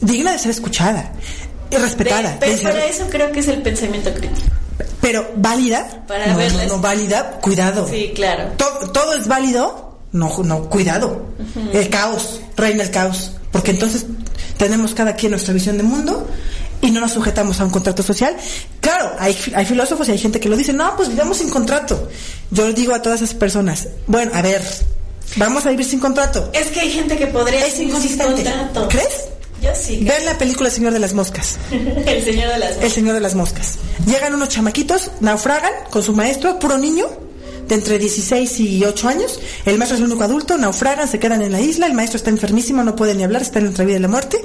[0.01, 1.11] digna de ser escuchada,
[1.69, 2.31] y respetada.
[2.31, 4.47] De- pero de ser- para eso creo que es el pensamiento crítico.
[4.99, 6.67] pero válida, Para no, no, verles.
[6.67, 7.87] no, válida, cuidado.
[7.87, 8.45] Sí, claro.
[8.57, 11.27] To- todo es válido, no, no, cuidado.
[11.71, 13.33] El caos, reina el caos.
[13.51, 14.05] Porque entonces
[14.57, 16.27] tenemos cada quien nuestra visión de mundo
[16.81, 18.35] y no nos sujetamos a un contrato social.
[18.81, 22.09] Claro, hay, hay filósofos y hay gente que lo dice, no, pues vivamos sin contrato.
[22.51, 24.61] Yo digo a todas esas personas, bueno, a ver,
[25.37, 26.49] vamos a vivir sin contrato.
[26.53, 28.43] Es que hay gente que podría Es vivir sin inconsistente.
[28.43, 28.87] contrato.
[28.89, 29.25] ¿Crees?
[29.61, 29.99] Yo sí.
[30.03, 31.57] Vean la película El Señor de las Moscas.
[31.71, 33.75] el señor de las El Señor de las Moscas.
[34.05, 37.07] Llegan unos chamaquitos, naufragan con su maestro, puro niño,
[37.67, 39.39] de entre 16 y 8 años.
[39.65, 42.29] El maestro es el único adulto, naufragan, se quedan en la isla, el maestro está
[42.29, 44.43] enfermísimo, no puede ni hablar, está en entre vida y la muerte.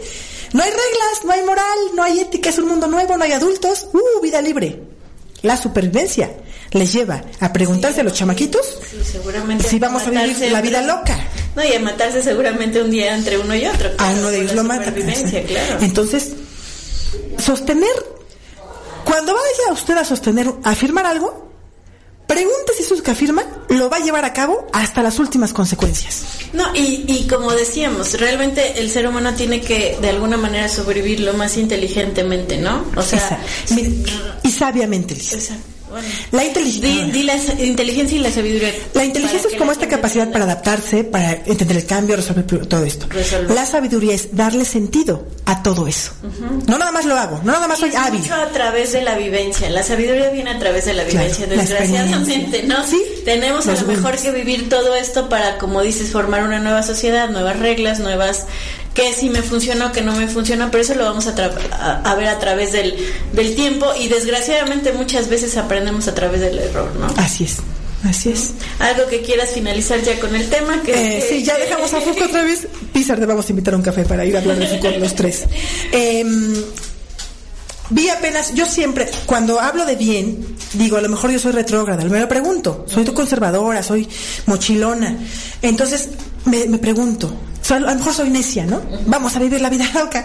[0.53, 3.33] No hay reglas, no hay moral, no hay ética, es un mundo nuevo, no hay
[3.33, 3.89] adultos.
[3.93, 4.83] ¡Uh, vida libre!
[5.43, 6.31] La supervivencia
[6.73, 9.67] les lleva a preguntarse a los chamaquitos Sí, seguramente.
[9.67, 11.19] si vamos a vivir matarse la vida loca.
[11.57, 13.89] No, y a matarse seguramente un día entre uno y otro.
[13.89, 14.85] a claro, uno de ellos la lo mata.
[14.87, 15.79] supervivencia, claro.
[15.81, 16.33] Entonces,
[17.39, 17.91] sostener,
[19.05, 21.50] cuando vaya usted a sostener, a afirmar algo,
[22.31, 26.23] pregunte si eso que afirma lo va a llevar a cabo hasta las últimas consecuencias.
[26.53, 31.21] No, y, y como decíamos, realmente el ser humano tiene que de alguna manera sobrevivir
[31.21, 32.85] lo más inteligentemente, ¿no?
[32.95, 33.41] O sea,
[34.45, 35.15] y sabiamente.
[35.15, 35.80] Exacto.
[36.33, 37.05] La inteligencia.
[37.07, 38.73] Di, la inteligencia y la sabiduría.
[38.95, 43.07] La inteligencia es como esta capacidad para adaptarse, para entender el cambio, resolver todo esto.
[43.49, 46.13] La sabiduría es darle sentido a todo eso.
[46.67, 48.21] No nada más lo hago, no nada más soy hábil.
[48.21, 49.69] Mucho a través de la vivencia.
[49.71, 52.87] La sabiduría viene a través de la vivencia, desgraciadamente, ¿no?
[52.87, 53.03] Sí.
[53.25, 57.29] Tenemos a lo mejor que vivir todo esto para, como dices, formar una nueva sociedad,
[57.31, 58.47] nuevas reglas, nuevas
[58.95, 62.15] que si me funciona o que no me funciona, pero eso lo vamos a, a,
[62.17, 62.95] ver a través del,
[63.33, 67.07] del, tiempo y desgraciadamente muchas veces aprendemos a través del error, ¿no?
[67.17, 67.59] Así es.
[68.05, 68.53] Así es.
[68.79, 70.81] Algo que quieras finalizar ya con el tema.
[70.83, 72.67] Que, eh, sí, ya dejamos a Foucault otra vez.
[72.93, 75.15] Pizar, te vamos a invitar a un café para ir a hablar de Foucault los
[75.15, 75.45] tres.
[75.93, 76.55] Em,
[77.91, 82.03] vi apenas, yo siempre, cuando hablo de bien, digo, a lo mejor yo soy retrógrada,
[82.05, 84.09] me lo pregunto, soy conservadora, soy
[84.47, 85.19] mochilona.
[85.61, 86.09] Entonces,
[86.47, 87.37] me, me pregunto,
[87.77, 88.83] a lo mejor soy necia, ¿no?
[89.07, 90.25] Vamos a vivir la vida loca.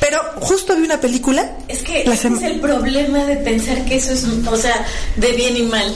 [0.00, 1.58] Pero justo vi una película.
[1.68, 4.84] Es que ese es el problema de pensar que eso es, o sea,
[5.16, 5.94] de bien y mal.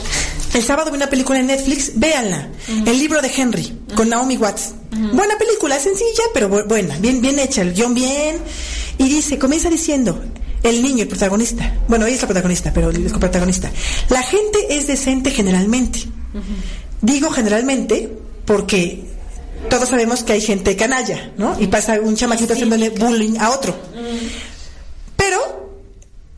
[0.53, 2.47] El sábado vi una película en Netflix, véanla.
[2.85, 4.75] El libro de Henry, con Naomi Watts.
[5.13, 8.37] Buena película, sencilla, pero buena, bien, bien hecha, el guion bien.
[8.97, 10.23] Y dice, comienza diciendo,
[10.63, 11.75] el niño, el protagonista.
[11.87, 13.69] Bueno, ella es la protagonista, pero el protagonista.
[14.09, 15.99] La gente es decente generalmente.
[17.01, 18.09] Digo generalmente
[18.45, 19.03] porque
[19.69, 21.59] todos sabemos que hay gente canalla, ¿no?
[21.59, 23.75] Y pasa un chamaquito haciéndole bullying a otro.
[25.15, 25.71] Pero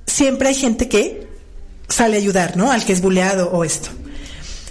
[0.06, 1.28] siempre hay gente que
[1.88, 2.72] sale a ayudar, ¿no?
[2.72, 3.90] Al que es bulleado o esto.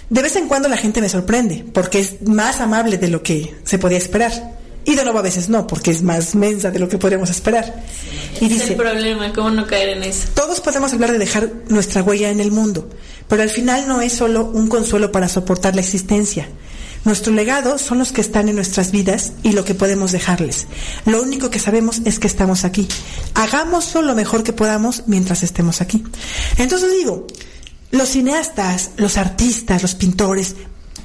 [0.09, 3.55] De vez en cuando la gente me sorprende, porque es más amable de lo que
[3.63, 4.57] se podía esperar.
[4.85, 7.83] Y de nuevo a veces no, porque es más mensa de lo que podríamos esperar.
[8.41, 10.29] Y dice, es el problema, ¿cómo no caer en eso?
[10.33, 12.89] Todos podemos hablar de dejar nuestra huella en el mundo,
[13.27, 16.47] pero al final no es solo un consuelo para soportar la existencia,
[17.05, 20.67] nuestro legado son los que están en nuestras vidas y lo que podemos dejarles.
[21.05, 22.87] Lo único que sabemos es que estamos aquí.
[23.33, 26.03] Hagamos lo mejor que podamos mientras estemos aquí.
[26.57, 27.25] Entonces digo,
[27.91, 30.55] los cineastas, los artistas, los pintores,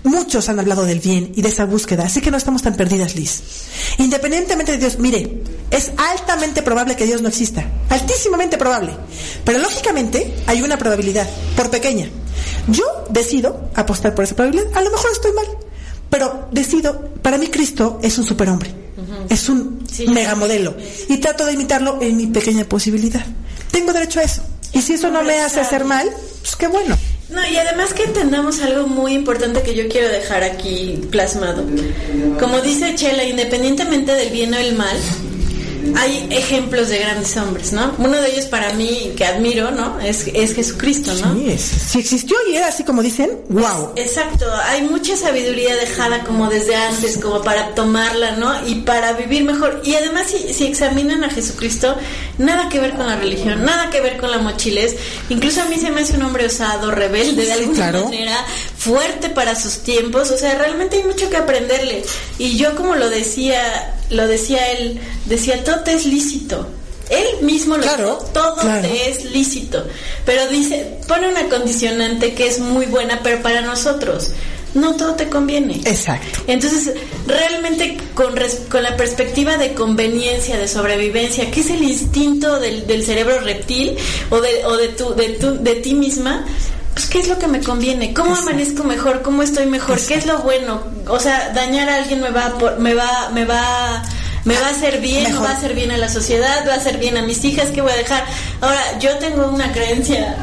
[0.05, 3.17] muchos han hablado del bien y de esa búsqueda, así que no estamos tan perdidas,
[3.17, 3.43] Liz.
[3.99, 8.93] Independientemente de Dios, mire, es altamente probable que Dios no exista, altísimamente probable,
[9.45, 12.09] pero lógicamente hay una probabilidad, por pequeña.
[12.69, 15.47] Yo decido apostar por esa probabilidad, a lo mejor estoy mal,
[16.15, 18.71] pero decido, para mí Cristo es un superhombre,
[19.29, 20.77] es un megamodelo
[21.09, 23.27] y trato de imitarlo en mi pequeña posibilidad.
[23.73, 24.41] Tengo derecho a eso.
[24.73, 26.09] Y si eso no me hace hacer mal,
[26.41, 26.97] pues qué bueno.
[27.31, 31.65] No, y además que entendamos algo muy importante que yo quiero dejar aquí plasmado.
[32.39, 34.97] Como dice Chela, independientemente del bien o el mal,
[35.97, 37.95] hay ejemplos de grandes hombres, ¿no?
[37.99, 40.01] Uno de ellos para mí que admiro, ¿no?
[40.01, 41.35] Es, es Jesucristo, ¿no?
[41.35, 43.93] Sí, si existió y era así como dicen, wow.
[43.97, 48.67] exacto, hay mucha sabiduría dejada como desde antes, como para tomarla, ¿no?
[48.67, 49.83] Y para vivir mejor.
[49.85, 51.97] Y además si, si examinan a Jesucristo,
[52.39, 54.97] nada que ver con la religión, nada que ver con la mochiles.
[55.29, 58.37] Incluso a mí se me hace un hombre osado, rebelde de alguna manera,
[58.85, 60.31] fuerte para sus tiempos.
[60.31, 62.05] O sea, realmente hay mucho que aprenderle.
[62.39, 66.67] Y yo como lo decía lo decía él, decía, todo te es lícito.
[67.11, 69.85] Él mismo lo dijo, todo te es lícito.
[70.25, 74.31] Pero dice, pone una condicionante que es muy buena, pero para nosotros
[74.73, 75.81] no todo te conviene.
[75.85, 76.41] Exacto.
[76.47, 76.95] Entonces,
[77.27, 78.35] realmente con,
[78.69, 83.97] con la perspectiva de conveniencia, de sobrevivencia, que es el instinto del, del cerebro reptil
[84.31, 86.45] o de, o de, tu, de, tu, de ti misma,
[86.95, 90.27] pues qué es lo que me conviene, cómo amanezco mejor, cómo estoy mejor, qué es
[90.27, 94.03] lo bueno, o sea, dañar a alguien me va, me va, me va,
[94.45, 96.99] me va a hacer bien, va a hacer bien a la sociedad, va a hacer
[96.99, 98.25] bien a mis hijas, ¿qué voy a dejar?
[98.61, 100.37] Ahora, yo tengo una creencia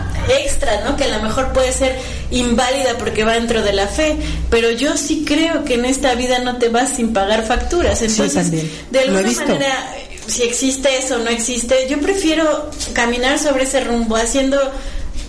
[0.44, 0.98] extra, ¿no?
[0.98, 1.98] Que a lo mejor puede ser
[2.32, 4.18] inválida porque va dentro de la fe,
[4.50, 8.52] pero yo sí creo que en esta vida no te vas sin pagar facturas, entonces,
[8.92, 9.96] de alguna manera
[10.28, 14.58] si existe eso o no existe, yo prefiero caminar sobre ese rumbo haciendo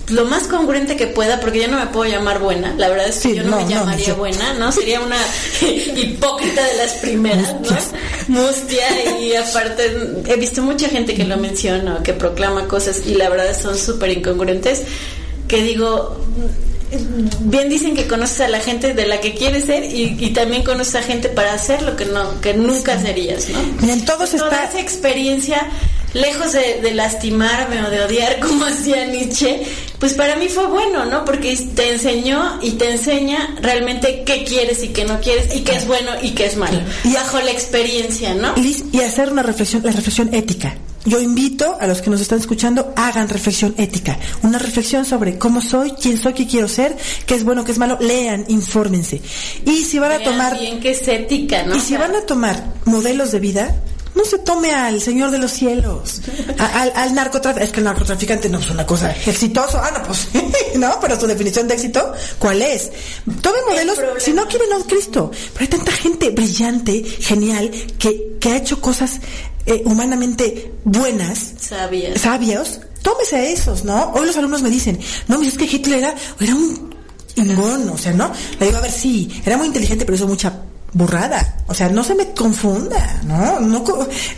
[0.08, 2.74] lo más congruente que pueda, porque yo no me puedo llamar buena.
[2.76, 4.72] La verdad es que yo no, me llamaría buena, ¿no?
[4.72, 5.16] Sería una
[5.96, 7.76] hipócrita de las primeras, ¿no?
[8.28, 13.28] Mustia y aparte he visto mucha gente que lo menciona, que proclama cosas y la
[13.28, 14.82] verdad son súper incongruentes,
[15.48, 16.24] que digo,
[17.40, 20.96] bien dicen que conoces a la gente de la que quieres ser y, también conoces
[20.96, 23.88] a gente para hacer lo que no que nunca serías, ¿no?
[23.88, 25.68] En todos Toda esa experiencia
[26.14, 29.62] lejos de, lastimarme o de odiar como hacía Nietzsche,
[29.98, 31.24] pues para mí fue bueno, ¿no?
[31.24, 35.76] Porque te enseñó y te enseña realmente qué quieres y qué no quieres y qué
[35.76, 36.80] es bueno y qué es malo.
[37.04, 38.54] Y bajo la experiencia, ¿no?
[38.56, 40.76] Y hacer una reflexión, la reflexión ética.
[41.04, 45.60] Yo invito a los que nos están escuchando, hagan reflexión ética, una reflexión sobre cómo
[45.60, 46.96] soy, quién soy, qué quiero ser,
[47.26, 49.20] qué es bueno, qué es malo, lean, infórmense.
[49.64, 50.58] Y si van a tomar...
[50.58, 51.76] Bien que es ética, ¿no?
[51.76, 53.74] Y si van a tomar modelos de vida,
[54.14, 56.20] no se tome al Señor de los Cielos,
[56.58, 57.64] al, al narcotraficante.
[57.64, 59.78] Es que el narcotraficante no es una cosa exitoso.
[59.82, 60.28] Ah, no, pues,
[60.76, 62.90] no, pero su definición de éxito, ¿cuál es?
[63.40, 65.30] Tome modelos, si no quieren a Cristo.
[65.54, 69.20] Pero hay tanta gente brillante, genial, que, que ha hecho cosas
[69.66, 72.20] eh, humanamente buenas, sabias.
[72.20, 72.80] sabios.
[73.02, 74.12] Tómese a esos, ¿no?
[74.14, 76.94] Hoy los alumnos me dicen, no, es que Hitler era, era un
[77.34, 78.30] ingón, o sea, ¿no?
[78.60, 80.52] Le digo, a ver, sí, era muy inteligente, pero hizo mucha
[80.92, 81.58] burrada.
[81.66, 83.60] O sea, no se me confunda, ¿no?
[83.60, 83.84] no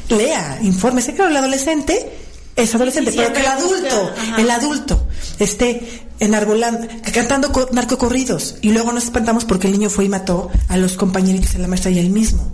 [0.09, 2.11] lea, infórmese que el adolescente
[2.57, 5.07] es adolescente, pero que el adulto, el adulto
[5.39, 10.77] esté enarbolando, cantando narcocorridos y luego nos espantamos porque el niño fue y mató a
[10.77, 12.47] los compañeritos de la maestra y él mismo.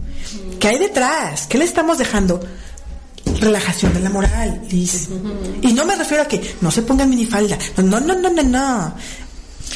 [0.60, 1.46] ¿Qué hay detrás?
[1.46, 2.40] ¿Qué le estamos dejando?
[3.40, 5.08] Relajación de la moral, Liz.
[5.62, 7.58] Y no me refiero a que no se pongan minifalda.
[7.78, 8.94] No, no, no, no, no.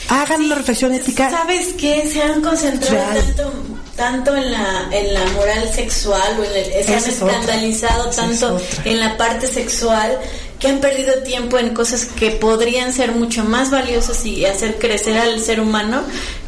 [0.08, 1.30] Hagan una reflexión ética.
[1.30, 2.08] ¿Sabes qué?
[2.10, 3.52] Se han concentrado tanto
[3.96, 8.98] tanto en la, en la moral sexual o en el, se han escandalizado tanto en
[8.98, 10.18] la parte sexual
[10.58, 15.16] que han perdido tiempo en cosas que podrían ser mucho más valiosas y hacer crecer
[15.16, 16.02] al ser humano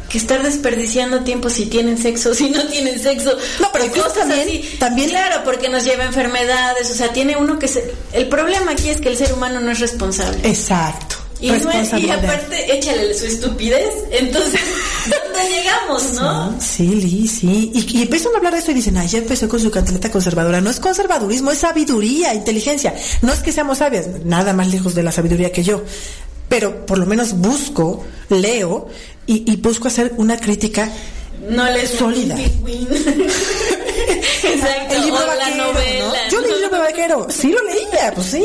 [0.09, 3.37] que estar desperdiciando tiempo si tienen sexo, si no tienen sexo.
[3.59, 4.77] No, pero cosas también, así.
[4.79, 5.09] También.
[5.09, 6.89] Claro, porque nos lleva enfermedades.
[6.91, 7.93] O sea, tiene uno que se.
[8.13, 10.39] El problema aquí es que el ser humano no es responsable.
[10.47, 11.15] Exacto.
[11.39, 13.93] Y, y aparte, échale su estupidez.
[14.09, 14.59] Entonces,
[15.05, 16.59] ¿dónde llegamos, no?
[16.59, 17.71] Sí, Liz, sí.
[17.73, 20.09] Y, y, empiezan a hablar de eso y dicen, ay, ya empezó con su cantaleta
[20.09, 20.61] conservadora.
[20.61, 22.95] No es conservadurismo, es sabiduría, inteligencia.
[23.21, 25.83] No es que seamos sabias, nada más lejos de la sabiduría que yo.
[26.49, 28.87] Pero por lo menos busco, leo
[29.27, 30.89] y, y busco hacer una crítica
[31.49, 32.35] no les sólida.
[34.43, 36.29] Exacto, el libro la novela.
[36.29, 38.43] Yo leí el libro vaquero, sí lo leía, pues sí,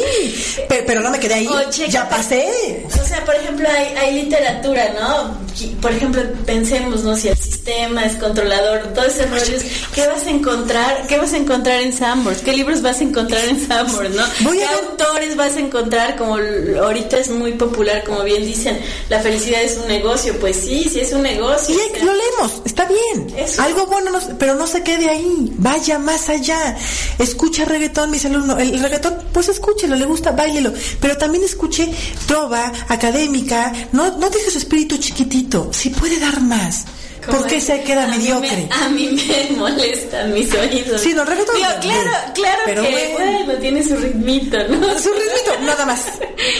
[0.69, 1.49] pero, no me quedé ahí,
[1.89, 2.87] ya pasé.
[2.89, 5.43] O sea, por ejemplo, hay, hay literatura, ¿no?
[5.81, 7.17] Por ejemplo, pensemos, ¿no?
[7.17, 9.59] Si el sistema es controlador, todo ese rollo,
[9.95, 11.07] ¿qué vas a encontrar?
[11.07, 12.39] ¿Qué vas a encontrar en Sambors?
[12.39, 14.25] ¿Qué libros vas a encontrar en Sambors, no?
[14.51, 16.17] ¿Qué autores vas a encontrar?
[16.17, 20.89] Como ahorita es muy popular, como bien dicen, la felicidad es un negocio, pues sí,
[20.91, 21.75] sí es un negocio.
[21.75, 23.35] Y lo leemos, está bien.
[23.59, 26.77] Algo bueno, pero no se quede ahí, vaya más allá.
[27.19, 28.59] Escucha reggaetón, mis alumnos.
[28.61, 30.73] El reggaetón, pues escúchelo, le gusta, bailelo.
[31.01, 31.93] Pero también escuche
[32.27, 33.73] trova, académica.
[33.93, 35.71] No, no deje su espíritu chiquitito.
[35.73, 36.85] Si puede dar más.
[37.27, 38.69] ¿Por qué se queda mediocre?
[38.71, 41.01] a mí me molestan mis oídos.
[41.01, 41.57] Sí, no, reggaetón.
[41.81, 44.81] claro, claro pero que, bueno, tiene su ritmito, ¿no?
[44.99, 46.05] Su ritmito, nada más.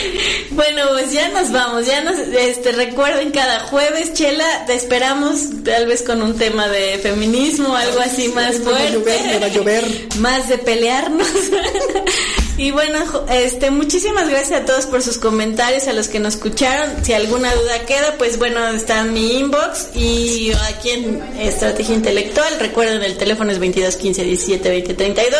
[0.51, 5.87] bueno, pues ya nos vamos, ya nos, este, recuerden cada jueves, Chela, te esperamos tal
[5.87, 8.73] vez con un tema de feminismo, algo así más fuerte.
[8.73, 10.07] Va a llover, va a llover.
[10.19, 11.27] Más de pelearnos.
[12.57, 12.99] Y bueno,
[13.31, 17.03] este, muchísimas gracias a todos por sus comentarios, a los que nos escucharon.
[17.03, 22.59] Si alguna duda queda, pues bueno, está en mi inbox y aquí en Estrategia Intelectual.
[22.59, 25.39] Recuerden, el teléfono es 22 15 17 20 32.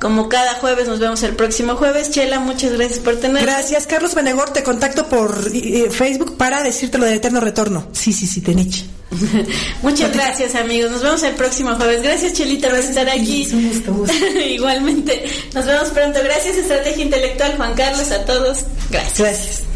[0.00, 2.10] Como cada jueves, nos vemos el próximo jueves.
[2.10, 3.42] Chela, muchas gracias por tener.
[3.42, 4.50] Gracias, Carlos Benegor.
[4.52, 7.88] Te contacto por eh, Facebook para decirte lo del eterno retorno.
[7.92, 8.84] Sí, sí, sí, Teniche.
[9.82, 10.90] Muchas gracias, amigos.
[10.90, 12.02] Nos vemos el próximo jueves.
[12.02, 13.46] Gracias, Chelita, por estar aquí.
[14.46, 15.24] Igualmente.
[15.54, 16.20] Nos vemos pronto.
[16.22, 18.64] Gracias, Estrategia Intelectual, Juan Carlos, a todos.
[18.90, 19.18] Gracias.
[19.18, 19.71] Gracias.